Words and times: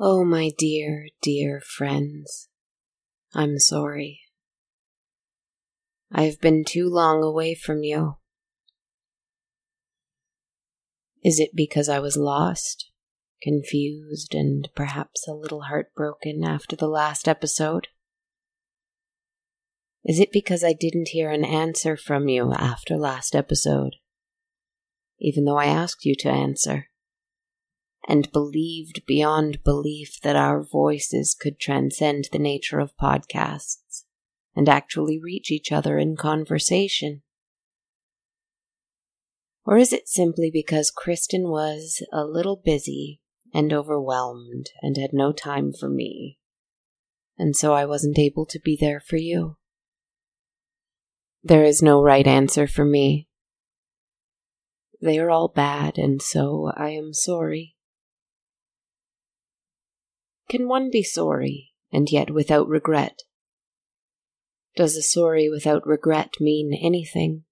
Oh, 0.00 0.24
my 0.24 0.52
dear, 0.56 1.08
dear 1.20 1.60
friends, 1.60 2.48
I'm 3.34 3.58
sorry. 3.58 4.20
I've 6.12 6.40
been 6.40 6.64
too 6.64 6.88
long 6.88 7.24
away 7.24 7.56
from 7.56 7.82
you. 7.82 8.18
Is 11.24 11.40
it 11.40 11.50
because 11.52 11.88
I 11.88 11.98
was 11.98 12.16
lost, 12.16 12.92
confused, 13.42 14.36
and 14.36 14.68
perhaps 14.76 15.26
a 15.26 15.34
little 15.34 15.62
heartbroken 15.62 16.44
after 16.44 16.76
the 16.76 16.86
last 16.86 17.26
episode? 17.26 17.88
Is 20.04 20.20
it 20.20 20.30
because 20.30 20.62
I 20.62 20.74
didn't 20.74 21.08
hear 21.08 21.32
an 21.32 21.44
answer 21.44 21.96
from 21.96 22.28
you 22.28 22.52
after 22.52 22.96
last 22.96 23.34
episode, 23.34 23.96
even 25.18 25.44
though 25.44 25.58
I 25.58 25.66
asked 25.66 26.04
you 26.04 26.14
to 26.20 26.28
answer? 26.28 26.87
And 28.08 28.32
believed 28.32 29.02
beyond 29.06 29.62
belief 29.62 30.18
that 30.22 30.34
our 30.34 30.62
voices 30.62 31.36
could 31.38 31.60
transcend 31.60 32.26
the 32.32 32.38
nature 32.38 32.80
of 32.80 32.96
podcasts 32.96 34.04
and 34.56 34.66
actually 34.66 35.20
reach 35.22 35.50
each 35.52 35.70
other 35.70 35.98
in 35.98 36.16
conversation? 36.16 37.22
Or 39.66 39.76
is 39.76 39.92
it 39.92 40.08
simply 40.08 40.50
because 40.50 40.90
Kristen 40.90 41.50
was 41.50 42.02
a 42.10 42.24
little 42.24 42.56
busy 42.56 43.20
and 43.52 43.72
overwhelmed 43.72 44.70
and 44.80 44.96
had 44.96 45.12
no 45.12 45.30
time 45.30 45.72
for 45.78 45.90
me, 45.90 46.38
and 47.36 47.54
so 47.54 47.74
I 47.74 47.84
wasn't 47.84 48.18
able 48.18 48.46
to 48.46 48.58
be 48.58 48.78
there 48.80 49.00
for 49.00 49.18
you? 49.18 49.58
There 51.42 51.64
is 51.64 51.82
no 51.82 52.02
right 52.02 52.26
answer 52.26 52.66
for 52.66 52.86
me. 52.86 53.28
They 55.02 55.18
are 55.18 55.30
all 55.30 55.48
bad, 55.48 55.98
and 55.98 56.20
so 56.22 56.72
I 56.74 56.90
am 56.90 57.12
sorry. 57.12 57.76
Can 60.48 60.66
one 60.66 60.90
be 60.90 61.02
sorry 61.02 61.74
and 61.92 62.10
yet 62.10 62.30
without 62.30 62.68
regret? 62.68 63.22
Does 64.76 64.96
a 64.96 65.02
sorry 65.02 65.50
without 65.50 65.86
regret 65.86 66.34
mean 66.40 66.72
anything? 66.72 67.44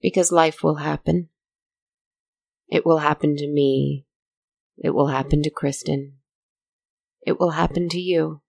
Because 0.00 0.30
life 0.30 0.62
will 0.62 0.76
happen. 0.76 1.30
It 2.68 2.86
will 2.86 2.98
happen 2.98 3.36
to 3.36 3.48
me. 3.48 4.06
It 4.76 4.90
will 4.90 5.08
happen 5.08 5.42
to 5.42 5.50
Kristen. 5.50 6.18
It 7.26 7.40
will 7.40 7.50
happen 7.50 7.88
to 7.88 8.00
you. 8.00 8.42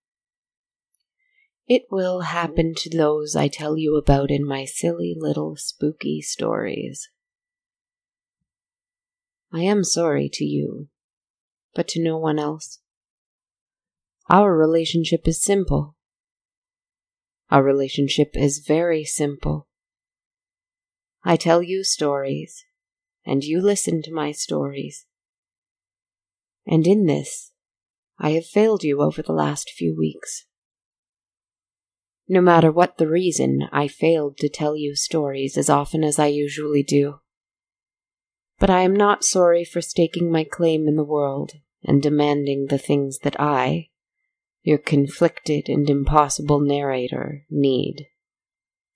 It 1.67 1.83
will 1.89 2.21
happen 2.21 2.73
to 2.77 2.95
those 2.95 3.35
I 3.35 3.47
tell 3.47 3.77
you 3.77 3.95
about 3.95 4.29
in 4.29 4.45
my 4.45 4.65
silly 4.65 5.15
little 5.17 5.55
spooky 5.55 6.21
stories. 6.21 7.09
I 9.51 9.61
am 9.61 9.83
sorry 9.83 10.29
to 10.33 10.45
you 10.45 10.89
but 11.73 11.87
to 11.89 12.03
no 12.03 12.17
one 12.17 12.39
else. 12.39 12.79
Our 14.29 14.55
relationship 14.55 15.27
is 15.27 15.41
simple. 15.41 15.95
Our 17.49 17.63
relationship 17.63 18.31
is 18.35 18.59
very 18.59 19.03
simple. 19.03 19.67
I 21.23 21.35
tell 21.35 21.61
you 21.63 21.83
stories, 21.83 22.63
and 23.25 23.43
you 23.43 23.61
listen 23.61 24.01
to 24.03 24.13
my 24.13 24.31
stories. 24.31 25.05
And 26.67 26.85
in 26.85 27.07
this, 27.07 27.51
I 28.19 28.31
have 28.31 28.45
failed 28.45 28.83
you 28.83 29.01
over 29.01 29.21
the 29.21 29.33
last 29.33 29.71
few 29.71 29.95
weeks. 29.97 30.45
No 32.27 32.41
matter 32.41 32.71
what 32.71 32.97
the 32.97 33.07
reason, 33.07 33.63
I 33.71 33.87
failed 33.87 34.37
to 34.37 34.49
tell 34.49 34.75
you 34.75 34.95
stories 34.95 35.57
as 35.57 35.69
often 35.69 36.03
as 36.03 36.19
I 36.19 36.27
usually 36.27 36.83
do. 36.83 37.21
But 38.59 38.69
I 38.69 38.81
am 38.81 38.93
not 38.93 39.23
sorry 39.23 39.63
for 39.63 39.81
staking 39.81 40.29
my 40.29 40.43
claim 40.43 40.87
in 40.87 40.97
the 40.97 41.03
world 41.03 41.53
and 41.83 42.01
demanding 42.01 42.67
the 42.67 42.77
things 42.77 43.19
that 43.19 43.39
I, 43.39 43.87
your 44.63 44.77
conflicted 44.77 45.69
and 45.69 45.89
impossible 45.89 46.59
narrator, 46.59 47.45
need. 47.49 48.07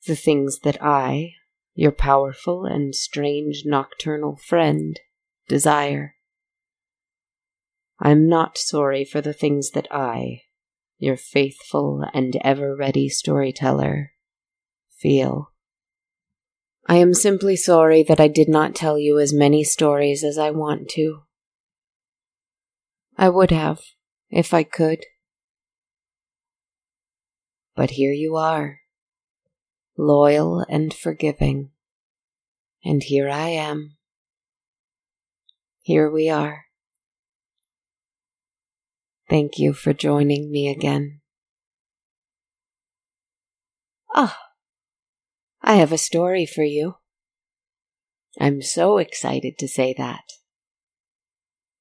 The 0.06 0.18
things 0.18 0.60
that 0.60 0.84
I, 0.84 1.36
your 1.74 1.94
powerful 1.94 2.66
and 2.66 2.94
strange 2.94 3.64
nocturnal 3.66 4.36
friend, 4.36 5.00
desire. 5.48 6.16
I 8.00 8.12
am 8.12 8.28
not 8.28 8.58
sorry 8.58 9.06
for 9.06 9.22
the 9.22 9.34
things 9.34 9.72
that 9.72 9.88
I, 9.90 10.42
your 10.98 11.16
faithful 11.16 12.06
and 12.14 12.36
ever 12.44 12.76
ready 12.76 13.08
storyteller, 13.08 14.12
feel. 14.90 15.53
I 16.86 16.98
am 16.98 17.14
simply 17.14 17.56
sorry 17.56 18.04
that 18.04 18.20
I 18.20 18.28
did 18.28 18.50
not 18.50 18.76
tell 18.76 19.00
you 19.00 19.18
as 19.20 19.34
many 19.34 19.64
stories 19.64 20.24
as 20.24 20.38
I 20.38 20.52
want 20.52 20.90
to. 20.90 21.24
I 23.18 23.30
would 23.30 23.52
have, 23.52 23.80
if 24.30 24.54
I 24.54 24.64
could. 24.64 25.06
But 27.76 27.92
here 27.92 28.12
you 28.12 28.36
are, 28.36 28.80
loyal 29.98 30.66
and 30.70 30.94
forgiving. 30.94 31.72
And 32.84 33.02
here 33.02 33.30
I 33.30 33.50
am. 33.50 33.96
Here 35.82 36.10
we 36.10 36.30
are. 36.30 36.66
Thank 39.30 39.58
you 39.58 39.74
for 39.74 39.94
joining 39.94 40.52
me 40.52 40.70
again. 40.70 41.22
Ah, 44.14 44.38
I 45.64 45.76
have 45.76 45.94
a 45.94 45.98
story 45.98 46.46
for 46.46 46.64
you. 46.64 46.96
I'm 48.40 48.62
so 48.62 48.98
excited 48.98 49.58
to 49.60 49.68
say 49.68 49.96
that. 49.98 50.24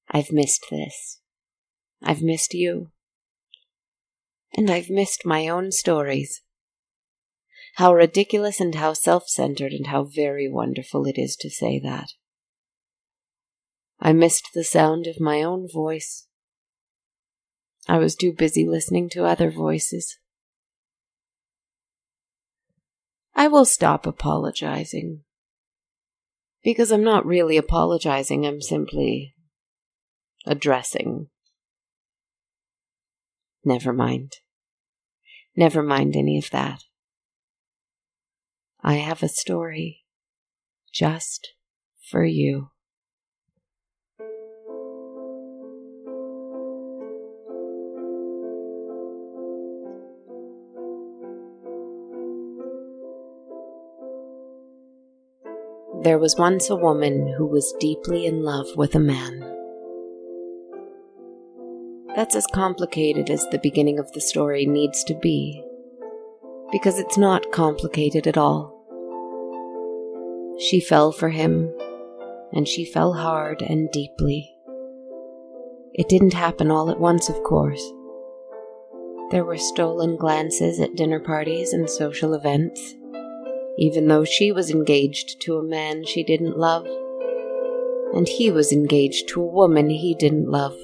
I've 0.08 0.30
missed 0.30 0.66
this. 0.70 1.20
I've 2.00 2.22
missed 2.22 2.54
you. 2.54 2.90
And 4.54 4.70
I've 4.70 4.90
missed 4.90 5.26
my 5.26 5.48
own 5.48 5.72
stories. 5.72 6.42
How 7.76 7.92
ridiculous 7.92 8.60
and 8.60 8.74
how 8.74 8.92
self 8.92 9.28
centered 9.28 9.72
and 9.72 9.88
how 9.88 10.04
very 10.04 10.48
wonderful 10.48 11.06
it 11.06 11.18
is 11.18 11.34
to 11.36 11.50
say 11.50 11.80
that. 11.80 12.10
I 13.98 14.12
missed 14.12 14.50
the 14.54 14.64
sound 14.64 15.06
of 15.06 15.20
my 15.20 15.42
own 15.42 15.66
voice. 15.72 16.26
I 17.88 17.98
was 17.98 18.14
too 18.14 18.32
busy 18.32 18.66
listening 18.66 19.08
to 19.10 19.24
other 19.24 19.50
voices. 19.50 20.18
I 23.34 23.48
will 23.48 23.64
stop 23.64 24.06
apologizing. 24.06 25.22
Because 26.62 26.92
I'm 26.92 27.04
not 27.04 27.26
really 27.26 27.56
apologizing, 27.56 28.46
I'm 28.46 28.60
simply 28.60 29.34
addressing. 30.46 31.28
Never 33.64 33.92
mind. 33.92 34.36
Never 35.56 35.82
mind 35.82 36.16
any 36.16 36.38
of 36.38 36.50
that. 36.50 36.82
I 38.82 38.94
have 38.94 39.22
a 39.22 39.28
story 39.28 40.04
just 40.92 41.54
for 42.10 42.24
you. 42.24 42.71
There 56.02 56.18
was 56.18 56.34
once 56.36 56.68
a 56.68 56.74
woman 56.74 57.32
who 57.38 57.46
was 57.46 57.76
deeply 57.78 58.26
in 58.26 58.42
love 58.42 58.66
with 58.76 58.96
a 58.96 58.98
man. 58.98 59.38
That's 62.16 62.34
as 62.34 62.44
complicated 62.48 63.30
as 63.30 63.46
the 63.46 63.60
beginning 63.62 64.00
of 64.00 64.10
the 64.10 64.20
story 64.20 64.66
needs 64.66 65.04
to 65.04 65.14
be, 65.14 65.62
because 66.72 66.98
it's 66.98 67.16
not 67.16 67.52
complicated 67.52 68.26
at 68.26 68.36
all. 68.36 68.74
She 70.58 70.80
fell 70.80 71.12
for 71.12 71.28
him, 71.28 71.72
and 72.52 72.66
she 72.66 72.84
fell 72.84 73.12
hard 73.12 73.62
and 73.62 73.88
deeply. 73.92 74.56
It 75.94 76.08
didn't 76.08 76.34
happen 76.34 76.72
all 76.72 76.90
at 76.90 76.98
once, 76.98 77.28
of 77.28 77.40
course. 77.44 77.92
There 79.30 79.44
were 79.44 79.56
stolen 79.56 80.16
glances 80.16 80.80
at 80.80 80.96
dinner 80.96 81.20
parties 81.20 81.72
and 81.72 81.88
social 81.88 82.34
events 82.34 82.96
even 83.78 84.08
though 84.08 84.24
she 84.24 84.52
was 84.52 84.70
engaged 84.70 85.40
to 85.40 85.56
a 85.56 85.62
man 85.62 86.04
she 86.04 86.22
didn't 86.22 86.58
love, 86.58 86.86
and 88.14 88.28
he 88.28 88.50
was 88.50 88.72
engaged 88.72 89.28
to 89.28 89.40
a 89.40 89.46
woman 89.46 89.88
he 89.88 90.14
didn't 90.14 90.50
love. 90.50 90.76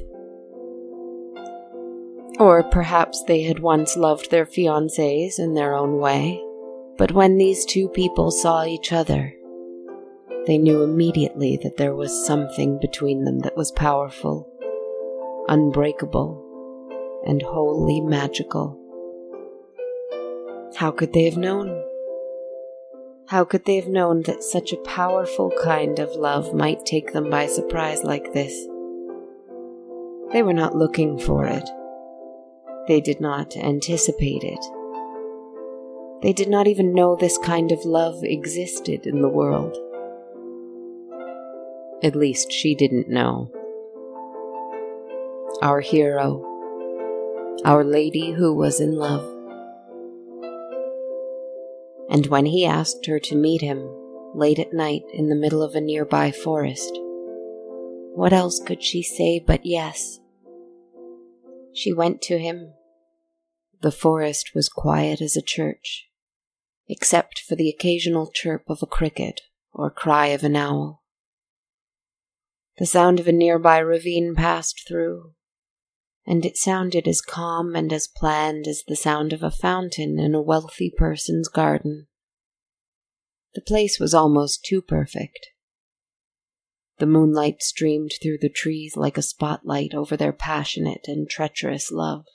Or 2.39 2.63
perhaps 2.63 3.23
they 3.25 3.43
had 3.43 3.59
once 3.59 3.97
loved 3.97 4.31
their 4.31 4.47
fiancés 4.47 5.39
in 5.39 5.55
their 5.55 5.75
own 5.75 5.99
way, 5.99 6.43
but 6.97 7.13
when 7.13 7.37
these 7.37 7.65
two 7.65 7.89
people 7.89 8.31
saw 8.31 8.65
each 8.65 8.93
other, 8.93 9.35
they 10.47 10.57
knew 10.57 10.83
immediately 10.83 11.59
that 11.63 11.77
there 11.77 11.95
was 11.95 12.27
something 12.27 12.79
between 12.79 13.25
them 13.25 13.41
that 13.41 13.57
was 13.57 13.71
powerful, 13.73 14.49
unbreakable, 15.49 16.45
and 17.27 17.43
wholly 17.43 18.01
magical. 18.01 18.79
How 20.77 20.91
could 20.91 21.13
they 21.13 21.25
have 21.25 21.37
known? 21.37 21.85
How 23.29 23.45
could 23.45 23.67
they 23.67 23.77
have 23.77 23.89
known 23.89 24.23
that 24.23 24.43
such 24.43 24.73
a 24.73 24.79
powerful 24.79 25.53
kind 25.63 25.99
of 25.99 26.17
love 26.17 26.55
might 26.55 26.87
take 26.87 27.13
them 27.13 27.29
by 27.29 27.47
surprise 27.47 28.03
like 28.03 28.33
this? 28.33 28.67
They 30.33 30.43
were 30.43 30.55
not 30.55 30.75
looking 30.75 31.19
for 31.19 31.45
it. 31.45 31.69
They 32.87 33.03
did 33.03 33.21
not 33.21 33.55
anticipate 33.55 34.45
it. 34.45 34.65
They 36.23 36.33
did 36.33 36.49
not 36.49 36.69
even 36.69 36.95
know 36.95 37.17
this 37.17 37.37
kind 37.37 37.71
of 37.71 37.85
love 37.85 38.25
existed 38.25 39.07
in 39.07 39.21
the 39.21 39.29
world. 39.29 39.77
At 42.03 42.17
least 42.17 42.51
she 42.51 42.75
didn't 42.75 43.11
know. 43.11 43.51
Our 45.61 45.81
hero, 45.81 46.43
our 47.67 47.85
lady 47.85 48.33
who 48.33 48.55
was 48.55 48.81
in 48.81 48.93
love. 48.93 49.38
And 52.11 52.27
when 52.27 52.47
he 52.47 52.65
asked 52.65 53.07
her 53.07 53.19
to 53.21 53.37
meet 53.37 53.61
him 53.61 53.89
late 54.35 54.59
at 54.59 54.73
night 54.73 55.03
in 55.13 55.29
the 55.29 55.35
middle 55.35 55.63
of 55.63 55.75
a 55.75 55.81
nearby 55.81 56.31
forest, 56.31 56.99
what 58.15 58.33
else 58.33 58.61
could 58.61 58.83
she 58.83 59.03
say 59.03 59.39
but 59.39 59.65
yes? 59.65 60.19
She 61.75 61.93
went 61.93 62.23
to 62.23 62.39
him. 62.39 62.73
The 63.81 63.93
forest 63.93 64.53
was 64.55 64.69
quiet 64.69 65.21
as 65.21 65.37
a 65.37 65.43
church, 65.43 66.09
except 66.89 67.39
for 67.39 67.55
the 67.55 67.69
occasional 67.69 68.31
chirp 68.35 68.69
of 68.69 68.83
a 68.83 68.87
cricket 68.87 69.43
or 69.73 69.91
cry 69.91 70.29
of 70.29 70.43
an 70.43 70.57
owl. 70.57 71.05
The 72.79 72.87
sound 72.87 73.21
of 73.21 73.29
a 73.29 73.33
nearby 73.33 73.79
ravine 73.79 74.35
passed 74.35 74.85
through, 74.89 75.35
and 76.29 76.45
it 76.45 76.59
sounded 76.59 77.09
as 77.09 77.23
calm 77.23 77.75
and 77.75 77.91
as 77.91 78.07
planned 78.07 78.69
as 78.69 78.85
the 78.87 78.95
sound 78.95 79.33
of 79.33 79.43
a 79.43 79.51
fountain 79.51 80.19
in 80.19 80.35
a 80.35 80.43
wealthy 80.43 80.93
person's 80.95 81.49
garden. 81.49 82.07
The 83.55 83.63
place 83.63 83.99
was 83.99 84.13
almost 84.13 84.63
too 84.63 84.83
perfect. 84.83 85.47
The 86.99 87.07
moonlight 87.07 87.63
streamed 87.63 88.13
through 88.21 88.39
the 88.43 88.51
trees 88.51 88.95
like 88.95 89.17
a 89.17 89.23
spotlight 89.23 89.95
over 89.95 90.19
their 90.19 90.35
passionate 90.35 91.07
and 91.07 91.31
treacherous 91.31 91.91
love. 91.91 92.27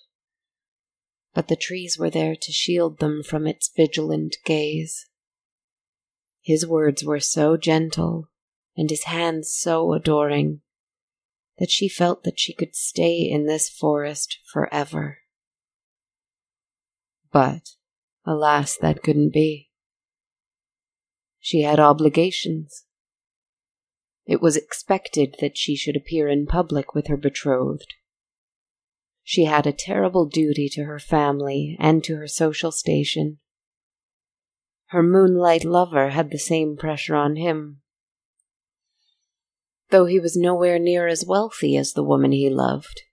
But 1.35 1.47
the 1.47 1.55
trees 1.55 1.95
were 1.95 2.09
there 2.09 2.35
to 2.35 2.51
shield 2.51 2.97
them 2.97 3.21
from 3.21 3.45
its 3.45 3.69
vigilant 3.75 4.37
gaze. 4.43 5.05
His 6.41 6.65
words 6.65 7.05
were 7.05 7.19
so 7.19 7.57
gentle 7.57 8.27
and 8.75 8.89
his 8.89 9.03
hands 9.03 9.53
so 9.55 9.93
adoring 9.93 10.61
that 11.59 11.71
she 11.71 11.87
felt 11.87 12.23
that 12.23 12.39
she 12.39 12.53
could 12.53 12.75
stay 12.75 13.21
in 13.21 13.45
this 13.45 13.69
forest 13.69 14.39
forever. 14.51 15.19
But, 17.31 17.69
alas, 18.25 18.77
that 18.77 19.03
couldn't 19.03 19.33
be. 19.33 19.69
She 21.39 21.61
had 21.61 21.79
obligations. 21.79 22.85
It 24.25 24.41
was 24.41 24.55
expected 24.55 25.35
that 25.41 25.57
she 25.57 25.75
should 25.75 25.97
appear 25.97 26.27
in 26.27 26.45
public 26.45 26.95
with 26.95 27.07
her 27.07 27.17
betrothed. 27.17 27.93
She 29.23 29.45
had 29.45 29.67
a 29.67 29.73
terrible 29.73 30.25
duty 30.25 30.69
to 30.69 30.83
her 30.83 30.99
family 30.99 31.77
and 31.79 32.03
to 32.03 32.15
her 32.15 32.27
social 32.27 32.71
station. 32.71 33.39
Her 34.87 35.03
moonlight 35.03 35.65
lover 35.65 36.09
had 36.09 36.31
the 36.31 36.39
same 36.39 36.77
pressure 36.77 37.15
on 37.15 37.35
him 37.35 37.82
though 39.93 40.05
he 40.07 40.19
was 40.19 40.35
nowhere 40.35 40.79
near 40.79 41.05
as 41.05 41.23
wealthy 41.23 41.77
as 41.77 41.93
the 41.93 42.03
woman 42.03 42.31
he 42.31 42.49
loved. 42.49 43.03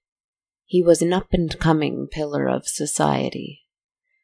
He 0.64 0.82
was 0.82 1.02
an 1.02 1.12
up 1.12 1.26
and 1.30 1.56
coming 1.58 2.08
pillar 2.10 2.48
of 2.48 2.66
society. 2.66 3.66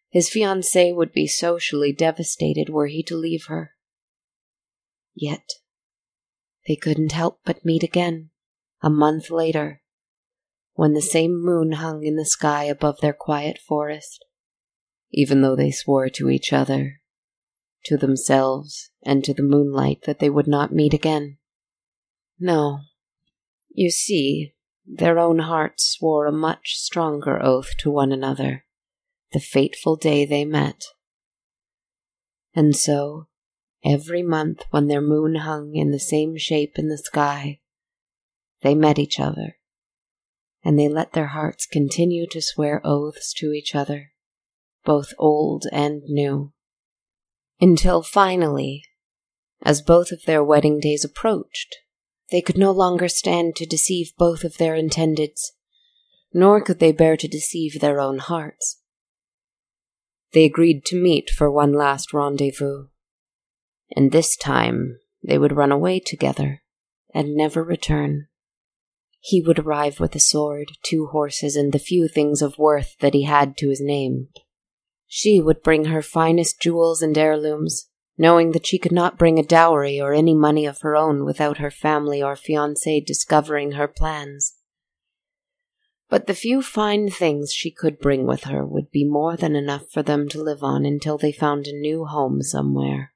His 0.09 0.31
fiancée 0.31 0.97
would 0.97 1.13
be 1.13 1.27
socially 1.27 1.93
devastated 1.93 2.71
were 2.71 2.87
he 2.87 3.03
to 3.03 3.15
leave 3.15 3.45
her. 3.49 3.73
Yet, 5.15 5.51
they 6.67 6.77
couldn't 6.77 7.13
help 7.13 7.41
but 7.45 7.63
meet 7.63 7.83
again, 7.83 8.31
a 8.83 8.89
month 8.89 9.31
later, 9.31 9.83
when 10.73 10.95
the 10.95 11.03
same 11.03 11.39
moon 11.39 11.73
hung 11.73 12.05
in 12.05 12.17
the 12.17 12.25
sky 12.25 12.65
above 12.65 13.03
their 13.03 13.13
quiet 13.13 13.59
forest, 13.59 14.25
even 15.13 15.43
though 15.43 15.57
they 15.57 15.71
swore 15.71 16.09
to 16.09 16.31
each 16.31 16.55
other, 16.55 17.03
to 17.85 17.99
themselves, 17.99 18.89
and 19.03 19.23
to 19.25 19.35
the 19.35 19.43
moonlight 19.43 20.05
that 20.07 20.21
they 20.21 20.31
would 20.31 20.49
not 20.49 20.73
meet 20.73 20.95
again. 20.95 21.37
No. 22.39 22.81
You 23.71 23.91
see, 23.91 24.55
their 24.87 25.19
own 25.19 25.41
hearts 25.41 25.87
swore 25.87 26.27
a 26.27 26.33
much 26.33 26.77
stronger 26.77 27.43
oath 27.43 27.77
to 27.79 27.91
one 27.91 28.13
another 28.13 28.65
the 29.33 29.41
fateful 29.41 29.97
day 29.97 30.25
they 30.25 30.45
met. 30.45 30.85
And 32.55 32.75
so, 32.75 33.27
every 33.85 34.23
month 34.23 34.65
when 34.71 34.87
their 34.87 35.01
moon 35.01 35.37
hung 35.37 35.75
in 35.75 35.91
the 35.91 35.99
same 35.99 36.39
shape 36.39 36.79
in 36.79 36.89
the 36.89 36.97
sky, 36.97 37.61
they 38.63 38.75
met 38.75 38.99
each 38.99 39.21
other, 39.21 39.57
and 40.65 40.79
they 40.79 40.89
let 40.89 41.13
their 41.13 41.27
hearts 41.27 41.67
continue 41.67 42.27
to 42.29 42.41
swear 42.41 42.81
oaths 42.83 43.35
to 43.35 43.53
each 43.53 43.75
other, 43.75 44.13
both 44.85 45.13
old 45.19 45.67
and 45.73 46.03
new, 46.05 46.53
until 47.61 48.03
finally, 48.03 48.85
as 49.63 49.83
both 49.83 50.13
of 50.13 50.23
their 50.25 50.43
wedding 50.43 50.81
days 50.81 51.05
approached, 51.05 51.77
they 52.31 52.41
could 52.41 52.59
no 52.59 52.73
longer 52.73 53.09
stand 53.09 53.57
to 53.57 53.67
deceive 53.67 54.13
both 54.19 54.45
of 54.45 54.59
their 54.59 54.75
intendeds, 54.75 55.53
nor 56.33 56.61
could 56.61 56.79
they 56.79 56.93
bear 56.93 57.17
to 57.17 57.29
deceive 57.29 57.81
their 57.81 58.01
own 58.01 58.19
hearts. 58.19 58.83
They 60.33 60.45
agreed 60.45 60.85
to 60.87 61.01
meet 61.01 61.31
for 61.31 61.51
one 61.51 61.73
last 61.73 62.13
rendezvous, 62.13 62.89
and 63.95 64.13
this 64.13 64.37
time 64.37 64.99
they 65.23 65.39
would 65.39 65.57
run 65.57 65.73
away 65.73 66.01
together 66.01 66.63
and 67.15 67.35
never 67.35 67.63
return. 67.63 68.27
He 69.21 69.41
would 69.41 69.59
arrive 69.59 69.99
with 69.99 70.15
a 70.15 70.21
sword, 70.21 70.73
two 70.83 71.07
horses, 71.07 71.57
and 71.57 71.73
the 71.73 71.79
few 71.79 72.07
things 72.07 72.43
of 72.43 72.59
worth 72.59 72.97
that 73.01 73.15
he 73.15 73.23
had 73.25 73.57
to 73.59 73.71
his 73.71 73.81
name. 73.81 74.29
She 75.07 75.41
would 75.41 75.63
bring 75.63 75.87
her 75.87 76.03
finest 76.03 76.61
jewels 76.61 77.03
and 77.03 77.17
heirlooms, 77.17 77.89
knowing 78.19 78.53
that 78.53 78.67
she 78.67 78.79
could 78.79 78.93
not 78.93 79.19
bring 79.19 79.39
a 79.39 79.43
dowry 79.43 80.01
or 80.01 80.13
any 80.13 80.35
money 80.35 80.67
of 80.67 80.81
her 80.81 80.97
own 80.97 81.25
without 81.25 81.59
her 81.59 81.71
family 81.71 82.23
or 82.23 82.35
fiancé 82.35 83.05
discovering 83.05 83.73
her 83.73 83.87
plans. 83.89 84.55
But 86.09 86.27
the 86.27 86.35
few 86.35 86.63
fine 86.63 87.11
things 87.11 87.53
she 87.53 87.71
could 87.71 87.99
bring 87.99 88.27
with 88.27 88.45
her 88.45 88.65
would 88.65 88.91
be 88.91 89.05
more 89.05 89.37
than 89.37 89.57
enough 89.57 89.91
for 89.91 90.03
them 90.03 90.29
to 90.31 90.43
live 90.43 90.63
on 90.63 90.87
until 90.87 91.19
they 91.19 91.33
found 91.33 91.67
a 91.67 91.73
new 91.73 92.05
home 92.05 92.43
somewhere. 92.43 93.13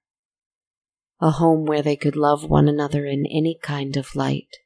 A 1.20 1.30
home 1.30 1.66
where 1.66 1.82
they 1.82 1.96
could 1.96 2.16
love 2.16 2.48
one 2.48 2.68
another 2.68 3.06
in 3.06 3.26
any 3.26 3.58
kind 3.62 3.96
of 3.96 4.16
light 4.16 4.56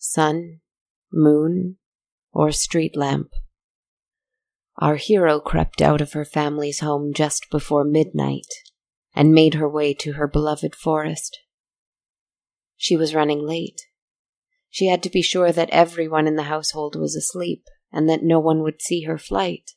sun, 0.00 0.60
moon, 1.12 1.76
or 2.32 2.52
street 2.52 2.96
lamp. 2.96 3.30
Our 4.76 4.94
hero 4.94 5.40
crept 5.40 5.82
out 5.82 6.00
of 6.00 6.12
her 6.12 6.24
family's 6.24 6.80
home 6.80 7.12
just 7.12 7.50
before 7.50 7.82
midnight 7.82 8.46
and 9.18 9.34
made 9.34 9.54
her 9.54 9.68
way 9.68 9.92
to 9.92 10.12
her 10.12 10.28
beloved 10.28 10.76
forest. 10.76 11.40
She 12.76 12.96
was 12.96 13.16
running 13.16 13.44
late. 13.44 13.80
She 14.70 14.86
had 14.86 15.02
to 15.02 15.10
be 15.10 15.22
sure 15.22 15.50
that 15.50 15.70
everyone 15.70 16.28
in 16.28 16.36
the 16.36 16.44
household 16.44 16.94
was 16.94 17.16
asleep 17.16 17.64
and 17.92 18.08
that 18.08 18.22
no 18.22 18.38
one 18.38 18.62
would 18.62 18.80
see 18.80 19.02
her 19.02 19.18
flight. 19.18 19.72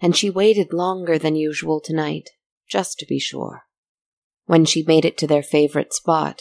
And 0.00 0.16
she 0.16 0.30
waited 0.30 0.72
longer 0.72 1.18
than 1.18 1.36
usual 1.36 1.78
tonight, 1.78 2.30
just 2.66 2.98
to 3.00 3.06
be 3.06 3.18
sure. 3.18 3.64
When 4.46 4.64
she 4.64 4.82
made 4.82 5.04
it 5.04 5.18
to 5.18 5.26
their 5.26 5.42
favorite 5.42 5.92
spot, 5.92 6.40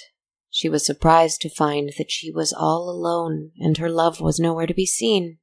she 0.49 0.69
was 0.69 0.85
surprised 0.85 1.41
to 1.41 1.49
find 1.49 1.91
that 1.97 2.09
she 2.09 2.31
was 2.31 2.53
all 2.53 2.89
alone 2.89 3.51
and 3.59 3.77
her 3.79 3.89
love 3.89 4.21
was 4.21 4.39
nowhere 4.39 4.67
to 4.67 4.73
be 4.73 4.85
seen. 4.85 5.39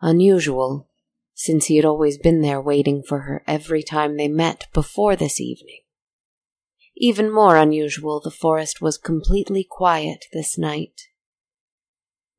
Unusual, 0.00 0.88
since 1.42 1.66
he 1.66 1.76
had 1.76 1.86
always 1.86 2.18
been 2.18 2.42
there 2.42 2.60
waiting 2.60 3.02
for 3.02 3.20
her 3.20 3.42
every 3.46 3.82
time 3.82 4.18
they 4.18 4.28
met 4.28 4.66
before 4.74 5.16
this 5.16 5.40
evening. 5.40 5.80
Even 6.94 7.32
more 7.32 7.56
unusual, 7.56 8.20
the 8.20 8.30
forest 8.30 8.82
was 8.82 8.98
completely 8.98 9.66
quiet 9.68 10.26
this 10.34 10.58
night. 10.58 11.00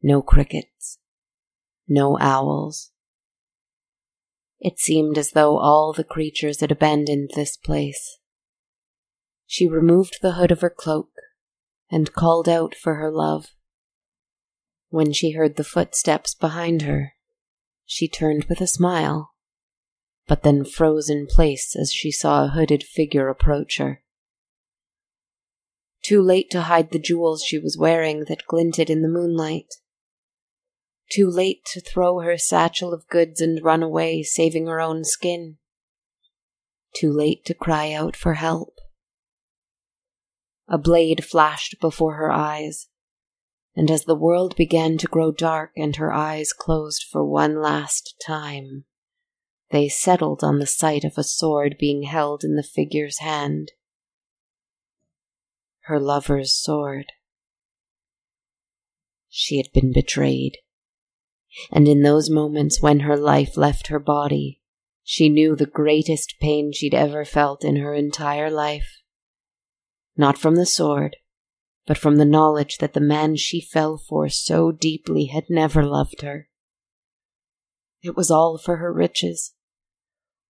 No 0.04 0.22
crickets, 0.22 1.00
no 1.88 2.16
owls. 2.20 2.92
It 4.60 4.78
seemed 4.78 5.18
as 5.18 5.32
though 5.32 5.58
all 5.58 5.94
the 5.94 6.04
creatures 6.04 6.60
had 6.62 6.72
abandoned 6.72 7.32
this 7.34 7.58
place. 7.58 8.20
She 9.48 9.68
removed 9.68 10.20
the 10.22 10.34
hood 10.34 10.52
of 10.52 10.62
her 10.62 10.70
cloak 10.70 11.10
and 11.90 12.14
called 12.14 12.48
out 12.48 12.76
for 12.76 12.96
her 12.96 13.10
love. 13.10 13.48
When 14.90 15.12
she 15.12 15.32
heard 15.32 15.56
the 15.56 15.64
footsteps 15.64 16.36
behind 16.36 16.84
her, 16.84 17.14
she 17.86 18.08
turned 18.08 18.46
with 18.46 18.62
a 18.62 18.68
smile, 18.68 19.32
but 20.28 20.44
then 20.44 20.64
froze 20.64 21.10
in 21.10 21.28
place 21.28 21.76
as 21.76 21.92
she 21.92 22.12
saw 22.12 22.46
a 22.46 22.50
hooded 22.50 22.84
figure 22.84 23.28
approach 23.28 23.78
her. 23.78 24.04
Too 26.04 26.22
late 26.22 26.50
to 26.52 26.62
hide 26.62 26.92
the 26.92 27.00
jewels 27.00 27.44
she 27.44 27.60
was 27.60 27.78
wearing 27.78 28.26
that 28.28 28.46
glinted 28.48 28.90
in 28.90 29.02
the 29.02 29.08
moonlight. 29.08 29.76
Too 31.12 31.30
late 31.30 31.66
to 31.74 31.82
throw 31.82 32.20
her 32.20 32.38
satchel 32.38 32.94
of 32.94 33.08
goods 33.08 33.42
and 33.42 33.64
run 33.64 33.84
away, 33.84 34.24
saving 34.24 34.68
her 34.68 34.80
own 34.80 35.04
skin. 35.04 35.58
Too 36.96 37.12
late 37.12 37.46
to 37.46 37.54
cry 37.54 37.92
out 37.92 38.16
for 38.16 38.36
help. 38.36 38.76
A 40.68 40.78
blade 40.78 41.26
flashed 41.26 41.82
before 41.82 42.16
her 42.16 42.32
eyes, 42.32 42.88
and 43.76 43.90
as 43.90 44.06
the 44.06 44.16
world 44.16 44.56
began 44.56 44.98
to 44.98 45.08
grow 45.08 45.32
dark 45.32 45.72
and 45.78 45.96
her 45.96 46.14
eyes 46.14 46.52
closed 46.54 47.06
for 47.10 47.24
one 47.24 47.62
last 47.62 48.16
time, 48.26 48.86
they 49.72 49.88
settled 49.88 50.44
on 50.44 50.60
the 50.60 50.68
sight 50.68 51.04
of 51.04 51.14
a 51.18 51.24
sword 51.24 51.78
being 51.80 52.04
held 52.04 52.44
in 52.44 52.56
the 52.56 52.64
figure's 52.64 53.20
hand. 53.20 53.72
Her 55.86 56.00
lover's 56.00 56.54
sword. 56.54 57.06
She 59.30 59.58
had 59.58 59.72
been 59.74 59.94
betrayed. 59.94 60.58
And 61.72 61.88
in 61.88 62.04
those 62.04 62.30
moments 62.30 62.82
when 62.82 63.02
her 63.02 63.18
life 63.18 63.56
left 63.56 63.88
her 63.88 64.00
body, 64.00 64.62
she 65.04 65.30
knew 65.30 65.56
the 65.56 65.66
greatest 65.66 66.36
pain 66.40 66.72
she'd 66.74 66.94
ever 66.94 67.24
felt 67.26 67.64
in 67.64 67.78
her 67.78 67.94
entire 67.94 68.50
life. 68.50 69.00
Not 70.18 70.38
from 70.38 70.56
the 70.56 70.66
sword, 70.66 71.16
but 71.86 71.98
from 71.98 72.18
the 72.18 72.26
knowledge 72.26 72.78
that 72.78 72.94
the 72.94 73.00
man 73.00 73.36
she 73.36 73.60
fell 73.60 73.98
for 73.98 74.30
so 74.30 74.72
deeply 74.72 75.26
had 75.26 75.50
never 75.50 75.84
loved 75.84 76.22
her. 76.22 76.48
It 78.02 78.16
was 78.16 78.32
all 78.32 78.58
for 78.58 78.78
her 78.78 78.92
riches, 78.92 79.54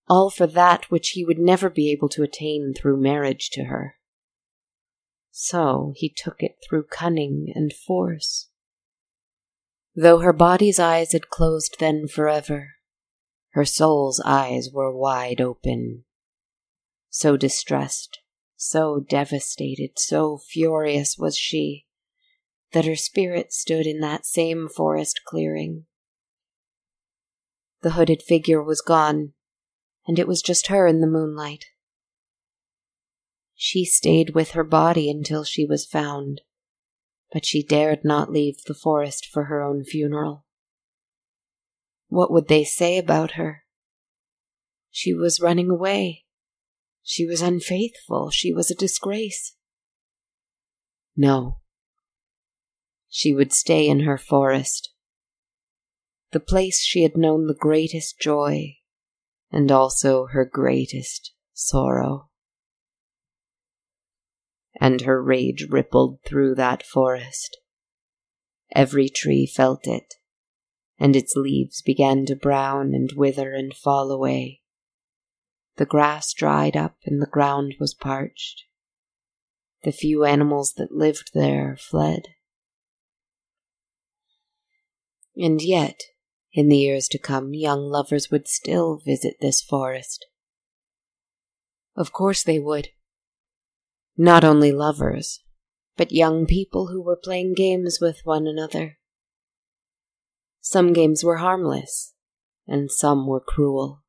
all 0.08 0.30
for 0.30 0.48
that 0.48 0.90
which 0.90 1.10
he 1.10 1.26
would 1.26 1.40
never 1.40 1.70
be 1.70 1.92
able 1.92 2.10
to 2.10 2.24
attain 2.24 2.74
through 2.74 3.02
marriage 3.02 3.50
to 3.52 3.66
her. 3.66 3.96
So 5.32 5.94
he 5.96 6.14
took 6.16 6.44
it 6.44 6.58
through 6.64 6.88
cunning 6.92 7.52
and 7.56 7.74
force. 7.74 8.50
Though 9.96 10.20
her 10.20 10.34
body's 10.34 10.80
eyes 10.80 11.12
had 11.12 11.30
closed 11.30 11.78
then 11.80 12.08
forever, 12.08 12.70
her 13.52 13.66
soul's 13.66 14.22
eyes 14.24 14.70
were 14.72 14.96
wide 14.96 15.42
open. 15.42 16.06
So 17.10 17.36
distressed, 17.36 18.20
so 18.62 19.00
devastated, 19.00 19.98
so 19.98 20.38
furious 20.38 21.18
was 21.18 21.38
she, 21.38 21.86
that 22.74 22.86
her 22.86 22.96
spirit 22.96 23.52
stood 23.54 23.88
in 23.88 24.00
that 24.00 24.26
same 24.26 24.68
forest 24.68 25.22
clearing. 25.26 25.86
The 27.82 27.92
hooded 27.92 28.22
figure 28.22 28.62
was 28.62 28.82
gone, 28.82 29.34
and 30.08 30.20
it 30.20 30.28
was 30.28 30.42
just 30.42 30.68
her 30.68 30.88
in 30.88 31.02
the 31.02 31.08
moonlight. 31.08 31.66
She 33.56 33.86
stayed 33.86 34.36
with 34.36 34.52
her 34.52 34.64
body 34.64 35.10
until 35.10 35.44
she 35.44 35.66
was 35.66 35.86
found 35.86 36.42
but 37.32 37.46
she 37.46 37.64
dared 37.64 38.04
not 38.04 38.32
leave 38.32 38.64
the 38.66 38.74
forest 38.74 39.26
for 39.26 39.46
her 39.46 39.62
own 39.62 39.84
funeral. 39.84 40.46
What 42.10 42.32
would 42.32 42.50
they 42.50 42.66
say 42.66 42.98
about 42.98 43.32
her? 43.32 43.64
She 44.90 45.14
was 45.14 45.40
running 45.40 45.70
away. 45.70 46.26
She 47.04 47.26
was 47.26 47.42
unfaithful. 47.42 48.30
She 48.30 48.54
was 48.54 48.70
a 48.70 48.76
disgrace. 48.76 49.56
No. 51.16 51.60
She 53.10 53.34
would 53.34 53.52
stay 53.52 53.88
in 53.88 54.02
her 54.02 54.18
forest, 54.18 54.94
the 56.32 56.40
place 56.40 56.82
she 56.82 57.04
had 57.04 57.18
known 57.18 57.48
the 57.48 57.54
greatest 57.54 58.20
joy 58.20 58.78
and 59.52 59.70
also 59.72 60.28
her 60.28 60.46
greatest 60.46 61.34
sorrow 61.54 62.30
and 64.80 65.02
her 65.02 65.22
rage 65.22 65.68
rippled 65.70 66.20
through 66.26 66.56
that 66.56 66.84
forest. 66.84 67.58
Every 68.74 69.10
tree 69.10 69.46
felt 69.46 69.86
it, 69.86 70.16
and 70.98 71.16
its 71.16 71.36
leaves 71.36 71.82
began 71.82 72.26
to 72.28 72.36
brown 72.36 72.94
and 72.94 73.12
wither 73.16 73.54
and 73.54 73.74
fall 73.76 74.12
away. 74.12 74.61
The 75.78 75.86
grass 75.86 76.34
dried 76.34 76.76
up 76.76 76.98
and 77.06 77.22
the 77.22 77.28
ground 77.28 77.76
was 77.80 77.94
parched. 77.94 78.64
The 79.84 79.92
few 79.92 80.26
animals 80.26 80.74
that 80.78 80.92
lived 80.92 81.32
there 81.34 81.78
fled. 81.80 82.28
And 85.36 85.62
yet, 85.62 86.02
in 86.54 86.68
the 86.68 86.78
years 86.78 87.08
to 87.10 87.18
come, 87.18 87.54
young 87.54 87.90
lovers 87.90 88.30
would 88.30 88.48
still 88.48 88.98
visit 89.04 89.38
this 89.40 89.62
forest. 89.62 90.26
Of 91.96 92.12
course 92.12 92.44
they 92.44 92.60
would. 92.60 92.90
Not 94.18 94.44
only 94.44 94.72
lovers, 94.72 95.42
but 95.98 96.12
young 96.12 96.46
people 96.46 96.88
who 96.88 97.02
were 97.02 97.16
playing 97.16 97.54
games 97.54 98.00
with 98.02 98.22
one 98.24 98.48
another. 98.48 98.98
Some 100.60 100.94
games 100.94 101.24
were 101.24 101.38
harmless, 101.38 102.14
and 102.68 102.92
some 102.92 103.26
were 103.26 103.40
cruel. 103.40 104.04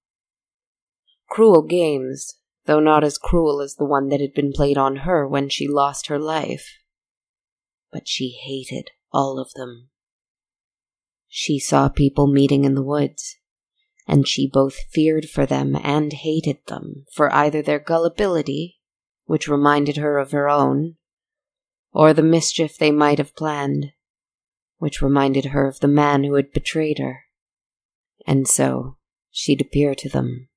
Cruel 1.33 1.63
games, 1.63 2.35
though 2.67 2.79
not 2.79 3.03
as 3.03 3.17
cruel 3.17 3.63
as 3.63 3.77
the 3.77 3.87
one 3.87 4.11
that 4.11 4.21
had 4.21 4.35
been 4.35 4.53
played 4.53 4.77
on 4.77 4.97
her 4.97 5.27
when 5.27 5.49
she 5.49 5.67
lost 5.67 6.09
her 6.09 6.19
life. 6.19 6.77
But 7.91 8.07
she 8.07 8.39
hated 8.39 8.91
all 9.15 9.39
of 9.39 9.51
them. 9.55 9.89
She 11.29 11.59
saw 11.59 11.89
people 11.89 12.27
meeting 12.27 12.65
in 12.67 12.75
the 12.75 12.83
woods, 12.83 13.39
and 14.07 14.29
she 14.29 14.47
both 14.47 14.75
feared 14.91 15.25
for 15.25 15.47
them 15.47 15.75
and 15.75 16.13
hated 16.13 16.59
them 16.67 17.07
for 17.15 17.33
either 17.33 17.63
their 17.63 17.79
gullibility 17.79 18.79
which 19.25 19.49
reminded 19.49 19.97
her 19.97 20.19
of 20.19 20.33
her 20.33 20.51
own, 20.51 20.97
or 21.95 22.13
the 22.13 22.23
mischief 22.23 22.77
they 22.77 22.91
might 22.91 23.17
have 23.17 23.35
planned, 23.35 23.93
which 24.77 25.01
reminded 25.01 25.47
her 25.47 25.67
of 25.67 25.81
the 25.81 25.89
man 25.89 26.25
who 26.25 26.35
had 26.35 26.53
betrayed 26.53 26.99
her. 26.99 27.23
And 28.27 28.47
so 28.47 28.99
she'd 29.31 29.63
appear 29.63 29.95
to 29.95 30.11
them. 30.11 30.51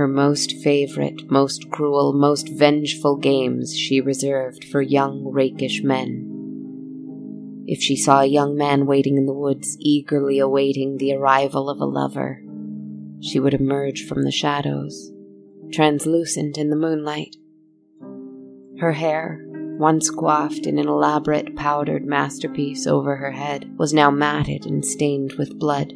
Her 0.00 0.08
most 0.08 0.56
favorite, 0.62 1.30
most 1.30 1.68
cruel, 1.70 2.14
most 2.14 2.48
vengeful 2.48 3.16
games 3.18 3.76
she 3.76 4.00
reserved 4.00 4.64
for 4.64 4.80
young, 4.80 5.30
rakish 5.30 5.82
men. 5.82 7.64
If 7.66 7.82
she 7.82 7.96
saw 7.96 8.22
a 8.22 8.24
young 8.24 8.56
man 8.56 8.86
waiting 8.86 9.18
in 9.18 9.26
the 9.26 9.34
woods, 9.34 9.76
eagerly 9.78 10.38
awaiting 10.38 10.96
the 10.96 11.14
arrival 11.14 11.68
of 11.68 11.82
a 11.82 11.84
lover, 11.84 12.42
she 13.20 13.38
would 13.38 13.52
emerge 13.52 14.06
from 14.06 14.22
the 14.22 14.30
shadows 14.30 15.12
translucent 15.70 16.56
in 16.56 16.70
the 16.70 16.76
moonlight. 16.76 17.36
Her 18.78 18.92
hair, 18.92 19.44
once 19.78 20.08
coiffed 20.10 20.66
in 20.66 20.78
an 20.78 20.88
elaborate 20.88 21.54
powdered 21.56 22.06
masterpiece 22.06 22.86
over 22.86 23.16
her 23.16 23.32
head, 23.32 23.70
was 23.76 23.92
now 23.92 24.10
matted 24.10 24.64
and 24.64 24.82
stained 24.82 25.34
with 25.34 25.58
blood, 25.58 25.92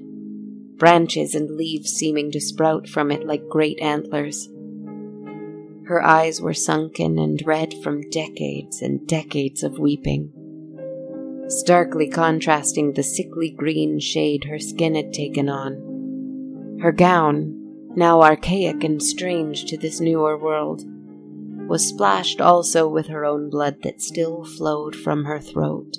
branches 0.76 1.35
and 1.35 1.50
leaves 1.50 1.90
seeming 1.93 2.31
to 2.33 2.40
sprout 2.40 2.88
from 2.88 3.11
it 3.11 3.26
like 3.26 3.49
great 3.49 3.81
antlers. 3.81 4.49
Her 5.87 6.02
eyes 6.02 6.40
were 6.40 6.54
sunken 6.54 7.19
and 7.19 7.43
red 7.47 7.75
from 7.83 8.09
decades 8.11 8.81
and 8.81 9.07
decades 9.07 9.62
of 9.62 9.78
weeping, 9.78 10.33
starkly 11.49 12.09
contrasting 12.09 12.93
the 12.93 13.02
sickly 13.02 13.50
green 13.50 14.00
shade 14.00 14.45
her 14.45 14.59
skin 14.59 14.95
had 14.95 15.12
taken 15.12 15.49
on. 15.49 16.78
Her 16.81 16.93
gown, 16.93 17.90
now 17.95 18.23
archaic 18.23 18.83
and 18.83 19.02
strange 19.02 19.66
to 19.66 19.76
this 19.76 20.00
newer 20.00 20.38
world, 20.38 20.85
was 21.69 21.87
splashed 21.88 22.40
also 22.40 22.88
with 22.88 23.07
her 23.09 23.25
own 23.25 23.49
blood 23.50 23.83
that 23.83 24.02
still 24.02 24.45
flowed 24.45 24.97
from 24.97 25.25
her 25.25 25.40
throat. 25.40 25.99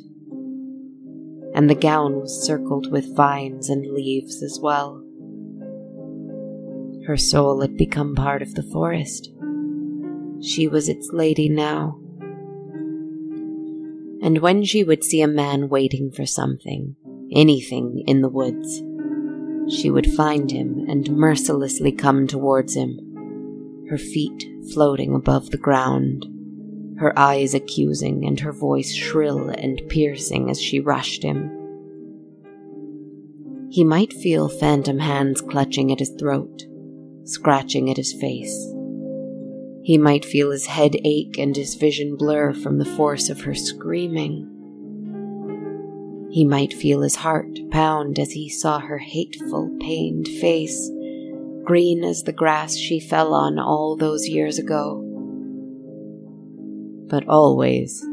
And 1.56 1.70
the 1.70 1.76
gown 1.76 2.20
was 2.20 2.46
circled 2.46 2.92
with 2.92 3.16
vines 3.16 3.70
and 3.70 3.94
leaves 3.94 4.44
as 4.44 4.60
well. 4.62 5.02
Her 7.08 7.16
soul 7.16 7.62
had 7.62 7.78
become 7.78 8.14
part 8.14 8.42
of 8.42 8.56
the 8.56 8.64
forest. 8.64 9.32
She 10.42 10.68
was 10.68 10.90
its 10.90 11.12
lady 11.14 11.48
now. 11.48 11.98
And 14.22 14.40
when 14.40 14.66
she 14.66 14.84
would 14.84 15.04
see 15.04 15.22
a 15.22 15.28
man 15.28 15.70
waiting 15.70 16.12
for 16.12 16.26
something, 16.26 16.96
anything 17.32 18.04
in 18.06 18.22
the 18.22 18.30
woods, 18.30 18.84
she 19.74 19.90
would 19.90 20.12
find 20.14 20.52
him 20.52 20.86
and 20.90 21.10
mercilessly 21.16 21.92
come 21.92 22.28
towards 22.28 22.76
him, 22.76 23.86
her 23.90 23.98
feet 23.98 24.46
floating 24.74 25.16
above 25.16 25.52
the 25.52 25.58
ground, 25.58 26.26
her 26.98 27.18
eyes 27.18 27.54
accusing 27.54 28.26
and 28.26 28.40
her 28.40 28.54
voice 28.54 28.94
shrill 28.94 29.50
and 29.50 29.82
piercing 29.90 30.50
as 30.50 30.62
she 30.62 30.80
rushed 30.80 31.24
him. 31.24 31.52
He 33.70 33.84
might 33.84 34.14
feel 34.14 34.48
phantom 34.48 35.00
hands 35.00 35.42
clutching 35.42 35.92
at 35.92 36.00
his 36.00 36.12
throat, 36.12 36.64
scratching 37.26 37.90
at 37.90 37.98
his 37.98 38.14
face. 38.14 38.72
He 39.84 39.98
might 39.98 40.24
feel 40.26 40.52
his 40.52 40.66
head 40.68 40.96
ache 41.04 41.38
and 41.38 41.56
his 41.56 41.76
vision 41.76 42.16
blur 42.16 42.54
from 42.54 42.78
the 42.78 42.86
force 42.86 43.30
of 43.30 43.42
her 43.42 43.54
screaming. 43.54 44.52
He 46.32 46.44
might 46.44 46.74
feel 46.74 47.02
his 47.02 47.18
heart 47.18 47.60
pound 47.70 48.18
as 48.18 48.32
he 48.32 48.50
saw 48.50 48.80
her 48.80 48.98
hateful, 48.98 49.76
pained 49.80 50.28
face, 50.28 50.90
green 51.64 52.04
as 52.04 52.24
the 52.24 52.34
grass 52.34 52.76
she 52.76 53.00
fell 53.00 53.34
on 53.34 53.60
all 53.60 53.96
those 53.96 54.28
years 54.28 54.58
ago. 54.58 55.05
But 57.08 57.28
always 57.28 58.06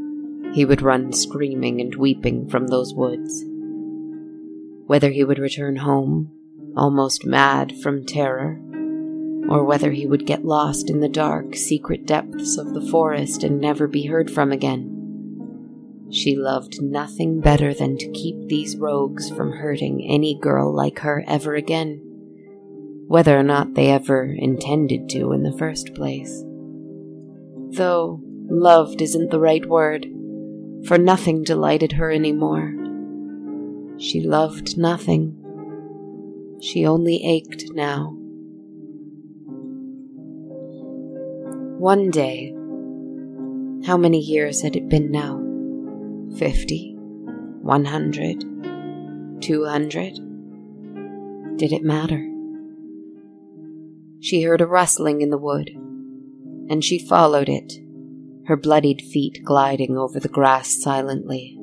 he 0.52 0.64
would 0.64 0.82
run 0.82 1.12
screaming 1.12 1.80
and 1.80 1.94
weeping 1.94 2.48
from 2.48 2.66
those 2.66 2.92
woods. 2.94 3.44
Whether 4.86 5.10
he 5.10 5.24
would 5.24 5.38
return 5.38 5.76
home, 5.76 6.30
almost 6.76 7.24
mad 7.24 7.72
from 7.82 8.04
terror, 8.04 8.60
or 9.48 9.64
whether 9.64 9.90
he 9.92 10.06
would 10.06 10.26
get 10.26 10.44
lost 10.44 10.90
in 10.90 11.00
the 11.00 11.08
dark, 11.08 11.56
secret 11.56 12.06
depths 12.06 12.58
of 12.58 12.74
the 12.74 12.86
forest 12.90 13.42
and 13.42 13.60
never 13.60 13.86
be 13.86 14.06
heard 14.06 14.30
from 14.30 14.52
again 14.52 14.98
She 16.10 16.36
loved 16.36 16.82
nothing 16.82 17.40
better 17.40 17.72
than 17.72 17.96
to 17.96 18.10
keep 18.10 18.48
these 18.48 18.76
rogues 18.76 19.30
from 19.30 19.52
hurting 19.52 20.06
any 20.06 20.38
girl 20.38 20.74
like 20.74 20.98
her 20.98 21.24
ever 21.26 21.54
again, 21.54 22.02
whether 23.08 23.38
or 23.38 23.42
not 23.42 23.72
they 23.74 23.90
ever 23.90 24.24
intended 24.24 25.08
to 25.10 25.32
in 25.32 25.42
the 25.42 25.56
first 25.56 25.94
place. 25.94 26.44
Though 27.70 28.20
loved 28.48 29.00
isn't 29.00 29.30
the 29.30 29.40
right 29.40 29.64
word, 29.66 30.06
for 30.86 30.98
nothing 30.98 31.42
delighted 31.42 31.92
her 31.92 32.10
any 32.10 32.32
more. 32.32 32.74
She 33.98 34.20
loved 34.20 34.76
nothing. 34.76 35.38
She 36.60 36.86
only 36.86 37.24
ached 37.24 37.72
now. 37.74 38.16
One 41.78 42.10
day, 42.10 42.52
how 43.86 43.96
many 43.96 44.20
years 44.20 44.62
had 44.62 44.76
it 44.76 44.88
been 44.88 45.10
now? 45.10 45.40
Fifty? 46.38 46.94
One 46.96 47.84
hundred? 47.84 48.40
Two 49.40 49.64
hundred? 49.66 50.14
Did 51.56 51.72
it 51.72 51.82
matter? 51.82 52.28
She 54.20 54.42
heard 54.42 54.60
a 54.60 54.66
rustling 54.66 55.20
in 55.20 55.30
the 55.30 55.38
wood, 55.38 55.70
and 56.70 56.84
she 56.84 56.98
followed 57.04 57.48
it, 57.48 57.81
her 58.46 58.56
bloodied 58.56 59.00
feet 59.00 59.40
gliding 59.44 59.96
over 59.96 60.18
the 60.18 60.28
grass 60.28 60.80
silently. 60.82 61.56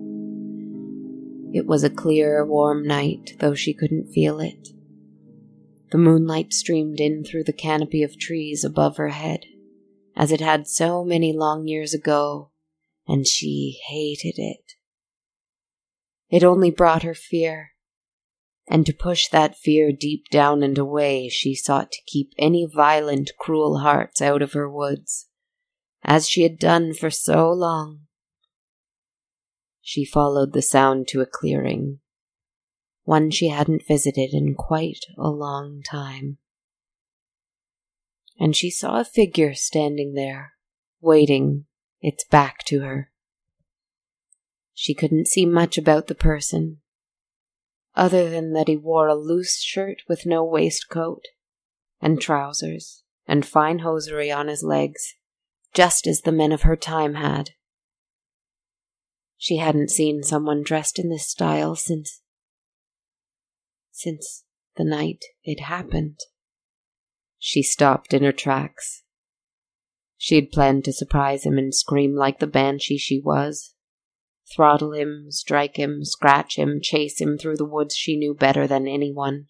It 1.53 1.65
was 1.65 1.83
a 1.83 1.89
clear, 1.89 2.45
warm 2.45 2.85
night, 2.85 3.35
though 3.39 3.55
she 3.55 3.73
couldn't 3.73 4.11
feel 4.11 4.39
it. 4.39 4.69
The 5.91 5.97
moonlight 5.97 6.53
streamed 6.53 6.99
in 6.99 7.23
through 7.23 7.45
the 7.45 7.53
canopy 7.53 8.03
of 8.03 8.19
trees 8.19 8.63
above 8.63 8.97
her 8.97 9.09
head 9.09 9.45
as 10.19 10.33
it 10.33 10.41
had 10.41 10.67
so 10.67 11.05
many 11.05 11.31
long 11.31 11.65
years 11.65 11.93
ago, 11.93 12.51
and 13.07 13.25
she 13.25 13.79
hated 13.87 14.35
it. 14.37 14.73
It 16.29 16.43
only 16.43 16.71
brought 16.71 17.03
her 17.03 17.13
fear, 17.13 17.69
and 18.67 18.85
to 18.85 18.93
push 18.93 19.29
that 19.29 19.57
fear 19.57 19.93
deep 19.93 20.25
down 20.29 20.61
and 20.61 20.77
away, 20.77 21.29
she 21.29 21.55
sought 21.55 21.93
to 21.93 22.01
keep 22.05 22.33
any 22.37 22.67
violent, 22.71 23.31
cruel 23.39 23.79
hearts 23.79 24.21
out 24.21 24.41
of 24.41 24.51
her 24.51 24.69
woods, 24.69 25.28
as 26.03 26.27
she 26.27 26.43
had 26.43 26.57
done 26.57 26.93
for 26.93 27.09
so 27.09 27.51
long. 27.51 28.01
She 29.81 30.05
followed 30.05 30.53
the 30.53 30.61
sound 30.61 31.07
to 31.09 31.21
a 31.21 31.25
clearing, 31.25 31.99
one 33.03 33.31
she 33.31 33.49
hadn't 33.49 33.87
visited 33.87 34.33
in 34.33 34.53
quite 34.55 35.05
a 35.17 35.29
long 35.29 35.81
time 35.81 36.37
and 38.39 38.55
she 38.55 38.71
saw 38.71 38.99
a 38.99 39.05
figure 39.05 39.53
standing 39.53 40.13
there, 40.13 40.53
waiting, 41.01 41.65
its 42.01 42.23
back 42.23 42.63
to 42.65 42.79
her. 42.79 43.11
She 44.73 44.93
couldn't 44.93 45.27
see 45.27 45.45
much 45.45 45.77
about 45.77 46.07
the 46.07 46.15
person, 46.15 46.77
other 47.95 48.29
than 48.29 48.53
that 48.53 48.69
he 48.69 48.77
wore 48.77 49.09
a 49.09 49.15
loose 49.15 49.61
shirt 49.61 50.03
with 50.07 50.25
no 50.25 50.43
waistcoat, 50.43 51.25
and 51.99 52.21
trousers, 52.21 53.03
and 53.27 53.45
fine 53.45 53.79
hosiery 53.79 54.31
on 54.31 54.47
his 54.47 54.63
legs, 54.63 55.15
just 55.73 56.07
as 56.07 56.21
the 56.21 56.31
men 56.31 56.51
of 56.51 56.63
her 56.63 56.75
time 56.75 57.15
had. 57.15 57.51
She 59.37 59.57
hadn't 59.57 59.91
seen 59.91 60.23
someone 60.23 60.63
dressed 60.63 60.99
in 60.99 61.09
this 61.09 61.27
style 61.27 61.75
since. 61.75 62.21
since 63.91 64.43
the 64.75 64.83
night 64.83 65.25
it 65.43 65.61
happened. 65.61 66.19
She 67.37 67.63
stopped 67.63 68.13
in 68.13 68.23
her 68.23 68.31
tracks. 68.31 69.03
She 70.17 70.35
had 70.35 70.51
planned 70.51 70.83
to 70.85 70.93
surprise 70.93 71.45
him 71.45 71.57
and 71.57 71.73
scream 71.73 72.13
like 72.13 72.39
the 72.39 72.47
banshee 72.47 72.97
she 72.97 73.19
was. 73.19 73.73
Throttle 74.53 74.93
him, 74.93 75.27
strike 75.29 75.77
him, 75.77 76.03
scratch 76.03 76.57
him, 76.57 76.79
chase 76.81 77.21
him 77.21 77.37
through 77.37 77.57
the 77.57 77.65
woods 77.65 77.95
she 77.95 78.17
knew 78.17 78.33
better 78.33 78.67
than 78.67 78.87
anyone. 78.87 79.47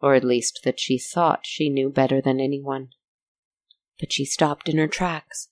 Or 0.00 0.14
at 0.14 0.22
least 0.22 0.60
that 0.64 0.78
she 0.78 0.98
thought 0.98 1.40
she 1.44 1.68
knew 1.68 1.90
better 1.90 2.20
than 2.20 2.40
anyone. 2.40 2.90
But 3.98 4.12
she 4.12 4.24
stopped 4.24 4.68
in 4.68 4.78
her 4.78 4.88
tracks 4.88 5.48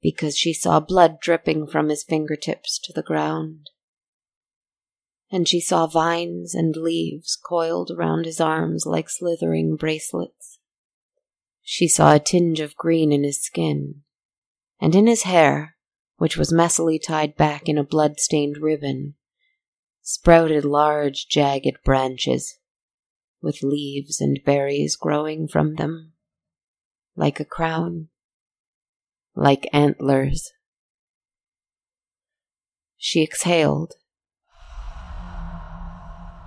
because 0.00 0.36
she 0.36 0.54
saw 0.54 0.80
blood 0.80 1.20
dripping 1.20 1.66
from 1.66 1.88
his 1.88 2.02
fingertips 2.02 2.78
to 2.80 2.92
the 2.92 3.02
ground 3.02 3.70
and 5.30 5.46
she 5.46 5.60
saw 5.60 5.86
vines 5.86 6.54
and 6.54 6.74
leaves 6.76 7.36
coiled 7.36 7.90
around 7.90 8.24
his 8.24 8.40
arms 8.40 8.84
like 8.84 9.08
slithering 9.08 9.76
bracelets. 9.76 10.58
She 11.62 11.86
saw 11.86 12.14
a 12.14 12.18
tinge 12.18 12.58
of 12.58 12.76
green 12.76 13.12
in 13.12 13.22
his 13.22 13.40
skin, 13.40 14.02
and 14.80 14.94
in 14.94 15.06
his 15.06 15.22
hair, 15.22 15.76
which 16.16 16.36
was 16.36 16.52
messily 16.52 17.00
tied 17.00 17.36
back 17.36 17.68
in 17.68 17.78
a 17.78 17.84
blood-stained 17.84 18.58
ribbon, 18.58 19.14
sprouted 20.02 20.64
large 20.64 21.28
jagged 21.28 21.78
branches, 21.84 22.58
with 23.40 23.62
leaves 23.62 24.20
and 24.20 24.40
berries 24.44 24.96
growing 24.96 25.46
from 25.46 25.76
them, 25.76 26.12
like 27.20 27.38
a 27.38 27.44
crown, 27.44 28.08
like 29.36 29.68
antlers. 29.74 30.52
She 32.96 33.22
exhaled 33.22 33.92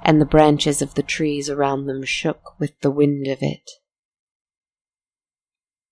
and 0.03 0.19
the 0.19 0.25
branches 0.25 0.81
of 0.81 0.95
the 0.95 1.03
trees 1.03 1.47
around 1.47 1.85
them 1.85 2.03
shook 2.03 2.59
with 2.59 2.71
the 2.81 2.89
wind 2.89 3.27
of 3.27 3.37
it. 3.41 3.69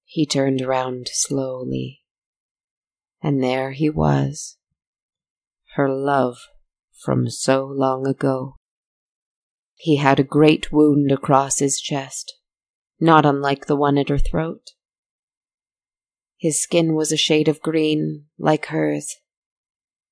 He 0.03 0.25
turned 0.25 0.63
around 0.63 1.09
slowly, 1.13 2.01
and 3.21 3.41
there 3.41 3.73
he 3.73 3.87
was, 3.87 4.57
her 5.75 5.87
love 5.87 6.39
from 7.03 7.29
so 7.29 7.65
long 7.65 8.07
ago. 8.07 8.55
He 9.75 9.97
had 9.97 10.19
a 10.19 10.23
great 10.23 10.71
wound 10.71 11.11
across 11.11 11.59
his 11.59 11.79
chest, 11.79 12.33
not 13.01 13.25
unlike 13.25 13.65
the 13.65 13.75
one 13.75 13.97
at 13.97 14.09
her 14.09 14.17
throat. 14.17 14.71
His 16.37 16.61
skin 16.61 16.95
was 16.95 17.11
a 17.11 17.17
shade 17.17 17.47
of 17.47 17.61
green, 17.61 18.27
like 18.39 18.67
hers, 18.67 19.17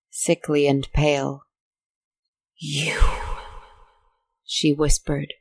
sickly 0.10 0.67
and 0.67 0.91
pale. 0.91 1.43
You 2.58 2.99
she 4.52 4.73
whispered, 4.73 5.32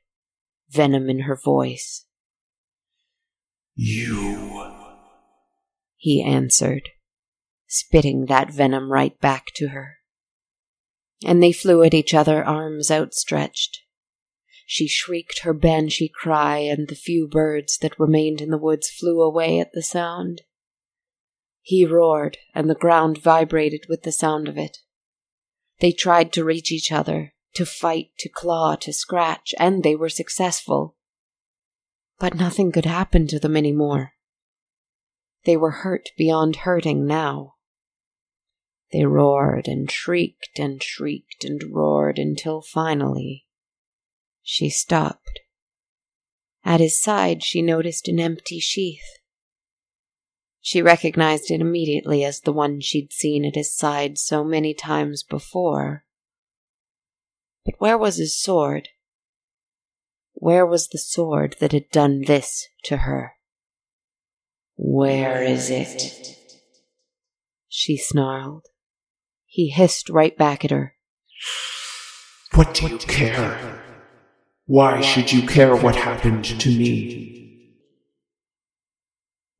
venom 0.68 1.08
in 1.08 1.20
her 1.20 1.34
voice. 1.34 2.04
You, 3.74 4.70
he 5.96 6.22
answered, 6.22 6.90
spitting 7.66 8.26
that 8.26 8.52
venom 8.52 8.92
right 8.92 9.18
back 9.18 9.46
to 9.54 9.68
her. 9.68 9.96
And 11.24 11.42
they 11.42 11.52
flew 11.52 11.82
at 11.82 11.94
each 11.94 12.12
other, 12.12 12.44
arms 12.44 12.90
outstretched. 12.90 13.80
She 14.70 14.86
shrieked 14.86 15.44
her 15.44 15.54
banshee 15.54 16.10
cry, 16.14 16.58
and 16.58 16.88
the 16.88 16.94
few 16.94 17.26
birds 17.26 17.78
that 17.78 17.98
remained 17.98 18.42
in 18.42 18.50
the 18.50 18.58
woods 18.58 18.90
flew 18.90 19.22
away 19.22 19.60
at 19.60 19.72
the 19.72 19.82
sound. 19.82 20.42
He 21.62 21.86
roared, 21.86 22.36
and 22.54 22.68
the 22.68 22.74
ground 22.74 23.16
vibrated 23.16 23.86
with 23.88 24.02
the 24.02 24.12
sound 24.12 24.46
of 24.46 24.58
it. 24.58 24.76
They 25.80 25.90
tried 25.90 26.34
to 26.34 26.44
reach 26.44 26.70
each 26.70 26.92
other, 26.92 27.32
to 27.54 27.64
fight, 27.64 28.10
to 28.18 28.28
claw, 28.28 28.76
to 28.76 28.92
scratch, 28.92 29.54
and 29.58 29.82
they 29.82 29.96
were 29.96 30.10
successful. 30.10 30.96
But 32.18 32.34
nothing 32.34 32.70
could 32.70 32.84
happen 32.84 33.26
to 33.28 33.38
them 33.38 33.56
any 33.56 33.72
more. 33.72 34.12
They 35.46 35.56
were 35.56 35.80
hurt 35.80 36.10
beyond 36.18 36.56
hurting 36.56 37.06
now. 37.06 37.54
They 38.92 39.06
roared 39.06 39.66
and 39.66 39.90
shrieked 39.90 40.58
and 40.58 40.82
shrieked 40.82 41.42
and 41.42 41.62
roared 41.72 42.18
until 42.18 42.60
finally 42.60 43.46
she 44.50 44.70
stopped. 44.70 45.40
At 46.64 46.80
his 46.80 46.98
side, 46.98 47.44
she 47.44 47.60
noticed 47.60 48.08
an 48.08 48.18
empty 48.18 48.60
sheath. 48.60 49.18
She 50.62 50.80
recognized 50.80 51.50
it 51.50 51.60
immediately 51.60 52.24
as 52.24 52.40
the 52.40 52.52
one 52.52 52.80
she'd 52.80 53.12
seen 53.12 53.44
at 53.44 53.56
his 53.56 53.70
side 53.70 54.16
so 54.16 54.42
many 54.42 54.72
times 54.72 55.22
before. 55.22 56.06
But 57.66 57.74
where 57.76 57.98
was 57.98 58.16
his 58.16 58.40
sword? 58.40 58.88
Where 60.32 60.64
was 60.64 60.88
the 60.88 60.98
sword 60.98 61.56
that 61.60 61.72
had 61.72 61.90
done 61.90 62.22
this 62.22 62.68
to 62.84 62.98
her? 62.98 63.34
Where 64.76 65.42
is 65.42 65.68
it? 65.68 66.38
She 67.68 67.98
snarled. 67.98 68.64
He 69.44 69.68
hissed 69.68 70.08
right 70.08 70.36
back 70.38 70.64
at 70.64 70.70
her. 70.70 70.94
What 72.54 72.72
do 72.72 72.88
you 72.88 72.96
care? 72.96 73.84
Why 74.68 75.00
should 75.00 75.32
you 75.32 75.48
care 75.48 75.74
what 75.74 75.96
happened 75.96 76.44
to 76.44 76.68
me? 76.68 77.72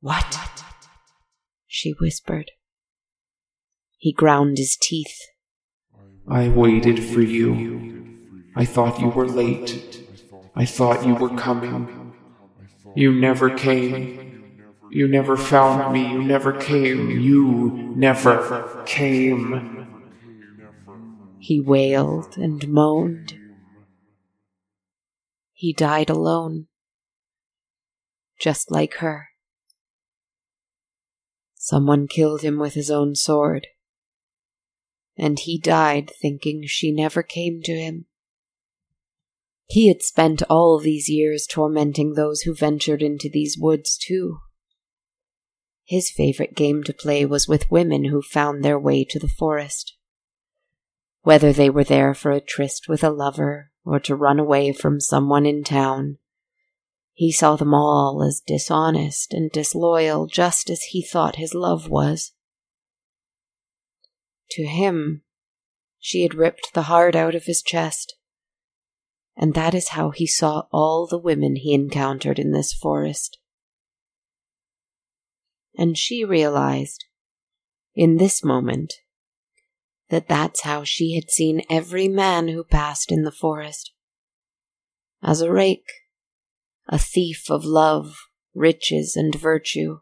What? 0.01 0.37
She 1.65 1.95
whispered. 1.99 2.51
He 3.97 4.13
ground 4.13 4.59
his 4.59 4.77
teeth. 4.79 5.17
I 6.27 6.49
waited 6.49 7.03
for 7.03 7.21
you. 7.21 8.19
I 8.55 8.65
thought 8.65 8.99
you 8.99 9.07
were 9.07 9.27
late. 9.27 9.99
I 10.55 10.65
thought 10.65 11.03
you 11.03 11.15
were 11.15 11.35
coming. 11.35 12.13
You 12.95 13.11
never 13.11 13.49
came. 13.49 14.61
You 14.91 15.07
never 15.07 15.35
found 15.35 15.91
me. 15.91 16.07
You 16.07 16.21
never 16.21 16.53
came. 16.53 17.09
You 17.09 17.93
never 17.95 18.83
came. 18.85 19.87
He 21.39 21.59
wailed 21.59 22.37
and 22.37 22.67
moaned. 22.67 23.39
He 25.59 25.73
died 25.73 26.09
alone, 26.09 26.67
just 28.39 28.71
like 28.71 28.93
her. 28.99 29.27
Someone 31.55 32.07
killed 32.07 32.43
him 32.43 32.59
with 32.59 32.75
his 32.75 32.89
own 32.89 33.13
sword, 33.13 33.67
and 35.17 35.37
he 35.37 35.59
died 35.59 36.13
thinking 36.21 36.63
she 36.65 36.93
never 36.93 37.21
came 37.21 37.61
to 37.63 37.73
him. 37.73 38.05
He 39.67 39.89
had 39.89 40.01
spent 40.01 40.41
all 40.49 40.79
these 40.79 41.09
years 41.09 41.45
tormenting 41.45 42.13
those 42.13 42.43
who 42.43 42.55
ventured 42.55 43.01
into 43.01 43.29
these 43.29 43.57
woods, 43.59 43.97
too. 43.97 44.37
His 45.83 46.09
favorite 46.09 46.55
game 46.55 46.83
to 46.85 46.93
play 46.93 47.25
was 47.25 47.49
with 47.49 47.69
women 47.69 48.05
who 48.05 48.21
found 48.21 48.63
their 48.63 48.79
way 48.79 49.03
to 49.03 49.19
the 49.19 49.27
forest. 49.27 49.97
Whether 51.23 51.51
they 51.51 51.69
were 51.69 51.83
there 51.83 52.13
for 52.13 52.31
a 52.31 52.39
tryst 52.39 52.87
with 52.87 53.03
a 53.03 53.09
lover 53.09 53.71
or 53.89 53.99
to 53.99 54.15
run 54.15 54.39
away 54.39 54.71
from 54.71 54.99
someone 54.99 55.45
in 55.45 55.63
town, 55.63 56.17
he 57.13 57.31
saw 57.31 57.55
them 57.55 57.73
all 57.73 58.23
as 58.23 58.41
dishonest 58.45 59.33
and 59.33 59.51
disloyal 59.51 60.27
just 60.27 60.69
as 60.69 60.83
he 60.83 61.01
thought 61.01 61.35
his 61.35 61.53
love 61.53 61.89
was. 61.89 62.31
To 64.51 64.65
him, 64.65 65.23
she 65.99 66.23
had 66.23 66.33
ripped 66.33 66.73
the 66.73 66.83
heart 66.83 67.15
out 67.15 67.35
of 67.35 67.45
his 67.45 67.61
chest 67.61 68.15
and 69.41 69.53
that 69.53 69.73
is 69.73 69.89
how 69.89 70.09
he 70.09 70.27
saw 70.27 70.63
all 70.69 71.07
the 71.07 71.17
women 71.17 71.55
he 71.55 71.73
encountered 71.73 72.37
in 72.37 72.51
this 72.51 72.73
forest. 72.73 73.39
And 75.77 75.97
she 75.97 76.25
realized, 76.25 77.05
in 77.95 78.17
this 78.17 78.43
moment, 78.43 78.95
that 80.09 80.27
that's 80.27 80.61
how 80.61 80.83
she 80.83 81.15
had 81.15 81.29
seen 81.29 81.63
every 81.69 82.07
man 82.07 82.47
who 82.47 82.63
passed 82.63 83.11
in 83.11 83.23
the 83.23 83.31
forest. 83.31 83.91
As 85.21 85.41
a 85.41 85.51
rake, 85.51 85.89
a 86.87 86.97
thief 86.97 87.49
of 87.49 87.65
love, 87.65 88.15
riches, 88.53 89.15
and 89.15 89.35
virtue. 89.35 89.99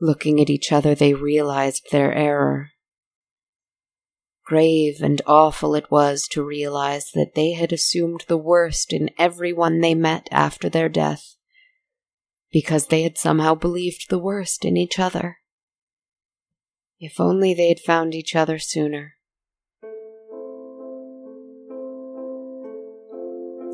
Looking 0.00 0.40
at 0.40 0.50
each 0.50 0.72
other, 0.72 0.94
they 0.94 1.14
realized 1.14 1.86
their 1.90 2.12
error 2.14 2.70
Grave 4.44 5.00
and 5.00 5.22
awful 5.26 5.74
it 5.74 5.90
was 5.90 6.28
to 6.28 6.44
realize 6.44 7.10
that 7.12 7.32
they 7.34 7.52
had 7.52 7.72
assumed 7.72 8.24
the 8.28 8.36
worst 8.36 8.92
in 8.92 9.10
everyone 9.18 9.80
they 9.80 9.94
met 9.94 10.28
after 10.30 10.68
their 10.68 10.90
death, 10.90 11.36
because 12.52 12.88
they 12.88 13.02
had 13.02 13.16
somehow 13.16 13.54
believed 13.54 14.10
the 14.10 14.18
worst 14.18 14.64
in 14.64 14.76
each 14.76 14.98
other. 14.98 15.38
If 17.00 17.20
only 17.20 17.54
they 17.54 17.68
had 17.68 17.80
found 17.80 18.14
each 18.14 18.34
other 18.34 18.58
sooner. 18.58 19.14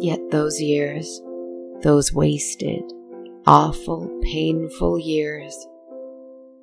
Yet 0.00 0.20
those 0.30 0.60
years, 0.60 1.20
those 1.82 2.12
wasted, 2.12 2.82
awful, 3.46 4.10
painful 4.22 4.98
years, 4.98 5.54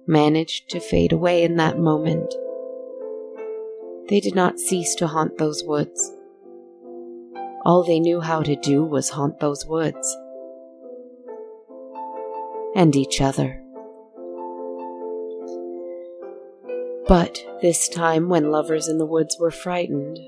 managed 0.08 0.70
to 0.70 0.80
fade 0.80 1.12
away 1.12 1.44
in 1.44 1.58
that 1.58 1.78
moment 1.78 2.34
they 4.10 4.22
did 4.22 4.36
not 4.36 4.60
cease 4.60 4.96
to 4.96 5.08
haunt 5.08 5.38
those 5.38 5.64
woods. 5.66 6.14
All 7.66 7.84
they 7.84 8.00
knew 8.00 8.22
how 8.22 8.42
to 8.42 8.56
do 8.56 8.84
was 8.84 9.10
haunt 9.10 9.40
those 9.42 9.66
woods. 9.66 10.18
And 12.74 12.96
each 12.96 13.20
other. 13.20 13.62
But 17.08 17.42
this 17.62 17.88
time, 17.88 18.28
when 18.28 18.52
lovers 18.52 18.90
in 18.90 18.98
the 18.98 19.06
woods 19.06 19.38
were 19.40 19.52
frightened, 19.52 20.20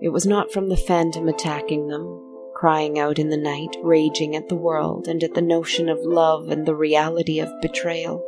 it 0.00 0.08
was 0.08 0.26
not 0.26 0.50
from 0.50 0.68
the 0.68 0.76
phantom 0.76 1.28
attacking 1.28 1.88
them, 1.88 2.24
crying 2.54 2.98
out 2.98 3.18
in 3.18 3.28
the 3.28 3.36
night, 3.36 3.76
raging 3.82 4.34
at 4.34 4.48
the 4.48 4.54
world 4.54 5.06
and 5.06 5.22
at 5.22 5.34
the 5.34 5.42
notion 5.42 5.88
of 5.90 5.98
love 6.00 6.48
and 6.48 6.64
the 6.64 6.74
reality 6.74 7.40
of 7.40 7.60
betrayal. 7.60 8.24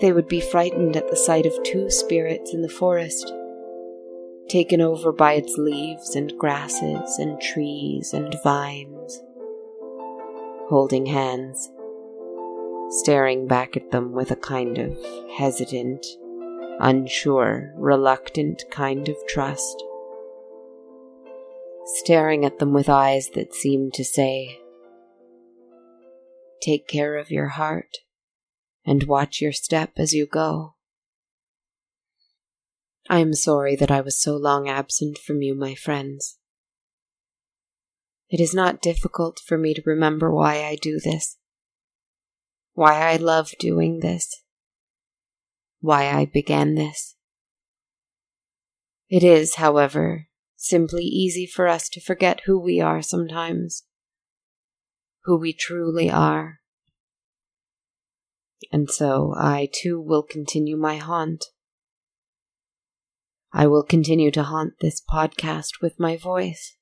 They 0.00 0.12
would 0.12 0.28
be 0.28 0.40
frightened 0.40 0.96
at 0.96 1.08
the 1.08 1.16
sight 1.16 1.46
of 1.46 1.62
two 1.62 1.88
spirits 1.88 2.52
in 2.52 2.60
the 2.60 2.68
forest, 2.68 3.32
taken 4.48 4.82
over 4.82 5.12
by 5.12 5.34
its 5.34 5.56
leaves 5.56 6.14
and 6.14 6.36
grasses 6.36 7.18
and 7.18 7.40
trees 7.40 8.12
and 8.12 8.36
vines, 8.42 9.22
holding 10.68 11.06
hands, 11.06 11.70
staring 12.92 13.46
back 13.46 13.74
at 13.74 13.90
them 13.90 14.12
with 14.12 14.30
a 14.30 14.36
kind 14.36 14.76
of 14.76 14.98
hesitant, 15.36 16.04
unsure, 16.78 17.72
reluctant 17.76 18.62
kind 18.70 19.08
of 19.08 19.16
trust, 19.26 19.82
staring 21.86 22.44
at 22.44 22.58
them 22.58 22.74
with 22.74 22.90
eyes 22.90 23.30
that 23.34 23.54
seemed 23.54 23.94
to 23.94 24.04
say, 24.04 24.58
Take 26.60 26.86
care 26.86 27.16
of 27.16 27.30
your 27.30 27.48
heart 27.48 27.98
and 28.84 29.04
watch 29.04 29.40
your 29.40 29.52
step 29.52 29.92
as 29.96 30.12
you 30.12 30.26
go. 30.26 30.74
I 33.08 33.18
am 33.18 33.32
sorry 33.32 33.74
that 33.76 33.90
I 33.90 34.00
was 34.00 34.20
so 34.20 34.36
long 34.36 34.68
absent 34.68 35.18
from 35.18 35.42
you, 35.42 35.54
my 35.54 35.74
friends. 35.74 36.38
It 38.28 38.38
is 38.38 38.54
not 38.54 38.80
difficult 38.80 39.40
for 39.44 39.58
me 39.58 39.74
to 39.74 39.82
remember 39.84 40.30
why 40.30 40.62
I 40.62 40.76
do 40.80 41.00
this, 41.02 41.36
why 42.74 43.12
I 43.12 43.16
love 43.16 43.52
doing 43.58 44.00
this, 44.00 44.42
why 45.80 46.08
I 46.08 46.24
began 46.24 46.74
this. 46.74 47.16
It 49.08 49.22
is, 49.22 49.56
however, 49.56 50.28
simply 50.56 51.04
easy 51.04 51.46
for 51.46 51.68
us 51.68 51.88
to 51.90 52.00
forget 52.00 52.42
who 52.46 52.58
we 52.58 52.80
are 52.80 53.02
sometimes, 53.02 53.84
who 55.24 55.36
we 55.36 55.52
truly 55.52 56.10
are 56.10 56.62
and 58.70 58.90
so 58.90 59.34
I 59.36 59.68
too 59.72 60.00
will 60.00 60.22
continue 60.22 60.76
my 60.76 60.96
haunt. 60.96 61.46
I 63.52 63.66
will 63.66 63.82
continue 63.82 64.30
to 64.30 64.44
haunt 64.44 64.74
this 64.80 65.00
podcast 65.00 65.82
with 65.82 66.00
my 66.00 66.16
voice. 66.16 66.76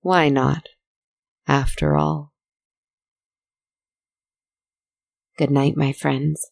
Why 0.00 0.28
not, 0.28 0.68
after 1.46 1.96
all? 1.96 2.29
Good 5.40 5.50
night, 5.50 5.74
my 5.74 5.92
friends. 5.92 6.50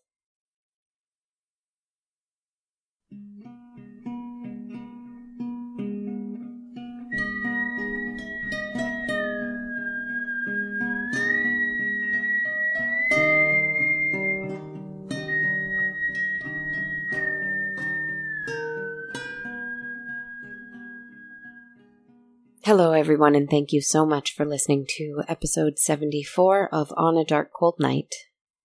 Hello, 22.64 22.92
everyone, 22.92 23.34
and 23.34 23.50
thank 23.50 23.70
you 23.74 23.82
so 23.82 24.06
much 24.06 24.34
for 24.34 24.46
listening 24.46 24.86
to 24.96 25.22
episode 25.28 25.78
74 25.78 26.70
of 26.72 26.90
On 26.96 27.18
a 27.18 27.24
Dark 27.26 27.52
Cold 27.52 27.74
Night. 27.78 28.14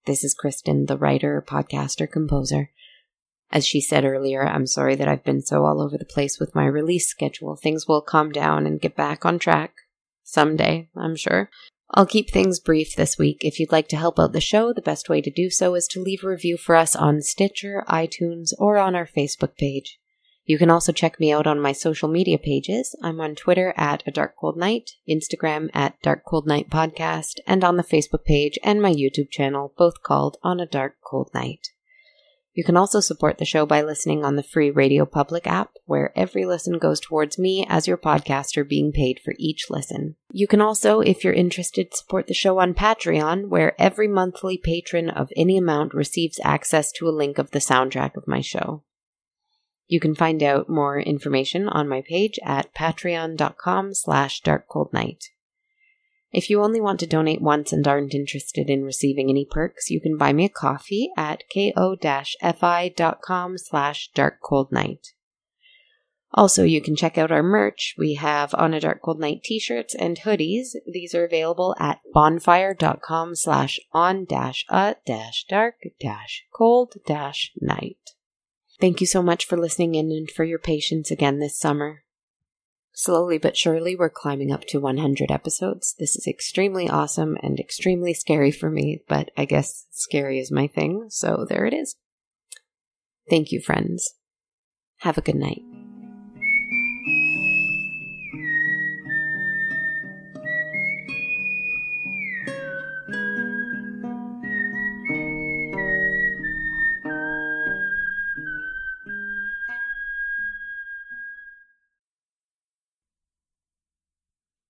This 0.06 0.24
is 0.24 0.34
Kristen, 0.34 0.88
the 0.88 0.98
writer, 0.98 1.42
podcaster, 1.46 2.12
composer. 2.12 2.72
As 3.52 3.66
she 3.66 3.80
said 3.80 4.04
earlier, 4.04 4.46
I'm 4.46 4.68
sorry 4.68 4.96
that 4.96 5.08
I've 5.08 5.24
been 5.24 5.42
so 5.42 5.64
all 5.66 5.82
over 5.82 5.98
the 5.98 6.04
place 6.04 6.40
with 6.40 6.56
my 6.56 6.66
release 6.66 7.08
schedule. 7.08 7.56
Things 7.56 7.88
will 7.88 8.02
calm 8.02 8.32
down 8.32 8.66
and 8.66 8.82
get 8.82 8.98
back 8.98 9.26
on 9.26 9.40
track. 9.40 9.74
Someday, 10.24 10.90
I'm 10.96 11.16
sure. 11.16 11.50
I'll 11.92 12.06
keep 12.06 12.30
things 12.30 12.60
brief 12.60 12.96
this 12.96 13.18
week. 13.18 13.46
If 13.46 13.60
you'd 13.60 13.72
like 13.72 13.88
to 13.90 13.98
help 13.98 14.20
out 14.20 14.34
the 14.34 14.42
show, 14.42 14.74
the 14.74 14.82
best 14.82 15.08
way 15.08 15.22
to 15.22 15.30
do 15.30 15.50
so 15.50 15.76
is 15.76 15.88
to 15.90 16.02
leave 16.02 16.24
a 16.24 16.28
review 16.28 16.58
for 16.58 16.76
us 16.76 16.96
on 16.96 17.22
Stitcher, 17.22 17.86
iTunes, 17.88 18.52
or 18.58 18.78
on 18.78 18.96
our 18.96 19.08
Facebook 19.08 19.56
page. 19.56 20.00
You 20.46 20.58
can 20.58 20.70
also 20.70 20.92
check 20.92 21.20
me 21.20 21.32
out 21.32 21.48
on 21.48 21.62
my 21.62 21.72
social 21.72 22.10
media 22.10 22.38
pages. 22.38 22.96
I'm 23.02 23.22
on 23.22 23.36
Twitter 23.36 23.74
at 23.78 24.04
A 24.06 24.12
Dark 24.12 24.36
Cold 24.36 24.58
Night, 24.58 24.92
Instagram 25.10 25.70
at 25.74 26.02
Dark 26.02 26.26
Cold 26.26 26.48
Night 26.48 26.70
Podcast, 26.70 27.40
and 27.48 27.64
on 27.64 27.78
the 27.78 27.84
Facebook 27.84 28.26
page 28.26 28.60
and 28.62 28.82
my 28.82 28.92
YouTube 28.92 29.30
channel, 29.30 29.74
both 29.78 30.04
called 30.04 30.38
On 30.44 30.60
a 30.60 30.66
Dark 30.66 30.96
Cold 31.02 31.30
Night. 31.34 31.70
You 32.54 32.64
can 32.64 32.78
also 32.78 33.00
support 33.00 33.40
the 33.40 33.46
show 33.46 33.66
by 33.66 33.82
listening 33.82 34.24
on 34.24 34.36
the 34.36 34.44
free 34.44 34.70
Radio 34.70 35.06
Public 35.06 35.48
app, 35.48 35.72
where 35.86 36.12
every 36.16 36.46
listen 36.46 36.78
goes 36.78 37.00
towards 37.00 37.40
me 37.40 37.66
as 37.68 37.88
your 37.88 37.98
podcaster 37.98 38.68
being 38.68 38.92
paid 38.92 39.20
for 39.24 39.34
each 39.40 39.68
listen. 39.72 40.18
You 40.30 40.48
can 40.48 40.62
also, 40.62 41.00
if 41.00 41.24
you're 41.24 41.34
interested, 41.34 41.96
support 41.96 42.28
the 42.28 42.34
show 42.36 42.60
on 42.60 42.76
Patreon, 42.76 43.48
where 43.48 43.82
every 43.82 44.08
monthly 44.08 44.58
patron 44.58 45.10
of 45.10 45.30
any 45.36 45.58
amount 45.58 45.96
receives 45.96 46.40
access 46.44 46.92
to 46.92 47.08
a 47.08 47.12
link 47.12 47.40
of 47.40 47.52
the 47.52 47.60
soundtrack 47.60 48.16
of 48.16 48.28
my 48.28 48.42
show. 48.42 48.84
You 49.88 50.00
can 50.00 50.16
find 50.16 50.42
out 50.42 50.70
more 50.70 51.00
information 51.00 51.68
on 51.68 51.88
my 51.88 52.02
page 52.02 52.40
at 52.44 52.74
patreon.com 52.74 53.94
slash 53.94 54.42
darkcoldnight. 54.42 55.26
If 56.32 56.50
you 56.50 56.64
only 56.64 56.82
want 56.82 57.00
to 57.02 57.08
donate 57.08 57.42
once 57.42 57.72
and 57.72 57.88
aren't 57.88 58.16
interested 58.16 58.70
in 58.70 58.84
receiving 58.84 59.30
any 59.30 59.46
perks, 59.46 59.92
you 59.92 60.02
can 60.02 60.18
buy 60.18 60.34
me 60.34 60.46
a 60.46 60.50
coffee 60.50 61.12
at 61.16 61.44
ko-fi.com 61.54 62.48
slash 63.60 64.10
darkcoldnight. 64.16 65.10
Also, 66.34 66.64
you 66.64 66.82
can 66.82 66.96
check 66.96 67.20
out 67.20 67.32
our 67.32 67.44
merch. 67.44 67.94
We 67.96 68.16
have 68.16 68.56
On 68.56 68.74
a 68.74 68.80
Dark 68.80 69.04
Cold 69.04 69.20
Night 69.20 69.44
t-shirts 69.44 69.94
and 69.94 70.18
hoodies. 70.22 70.70
These 70.92 71.14
are 71.14 71.24
available 71.24 71.76
at 71.80 72.00
bonfire.com 72.12 73.36
slash 73.36 73.80
on 73.92 74.26
dash 74.26 74.66
a 74.70 74.96
dash 75.06 75.46
dark 75.48 75.76
dash 76.00 76.46
cold 76.52 76.96
dash 77.06 77.52
night. 77.62 78.16
Thank 78.80 79.02
you 79.02 79.08
so 79.08 79.22
much 79.22 79.46
for 79.46 79.58
listening 79.58 79.96
in 79.96 80.12
and 80.12 80.30
for 80.30 80.44
your 80.44 80.60
patience 80.60 81.12
again 81.12 81.40
this 81.40 81.58
summer. 81.58 82.04
Slowly 82.94 83.40
but 83.40 83.58
surely, 83.58 83.96
we're 83.96 84.10
climbing 84.10 84.52
up 84.52 84.66
to 84.66 84.80
100 84.80 85.32
episodes. 85.32 85.96
This 85.98 86.16
is 86.16 86.28
extremely 86.28 86.88
awesome 86.88 87.38
and 87.42 87.60
extremely 87.60 88.14
scary 88.14 88.52
for 88.52 88.70
me, 88.70 89.02
but 89.08 89.32
I 89.36 89.46
guess 89.46 89.88
scary 89.90 90.40
is 90.40 90.52
my 90.52 90.68
thing, 90.68 91.08
so 91.10 91.46
there 91.48 91.66
it 91.66 91.74
is. 91.74 91.96
Thank 93.30 93.52
you, 93.52 93.62
friends. 93.62 94.14
Have 94.98 95.18
a 95.18 95.22
good 95.22 95.36
night. 95.36 95.64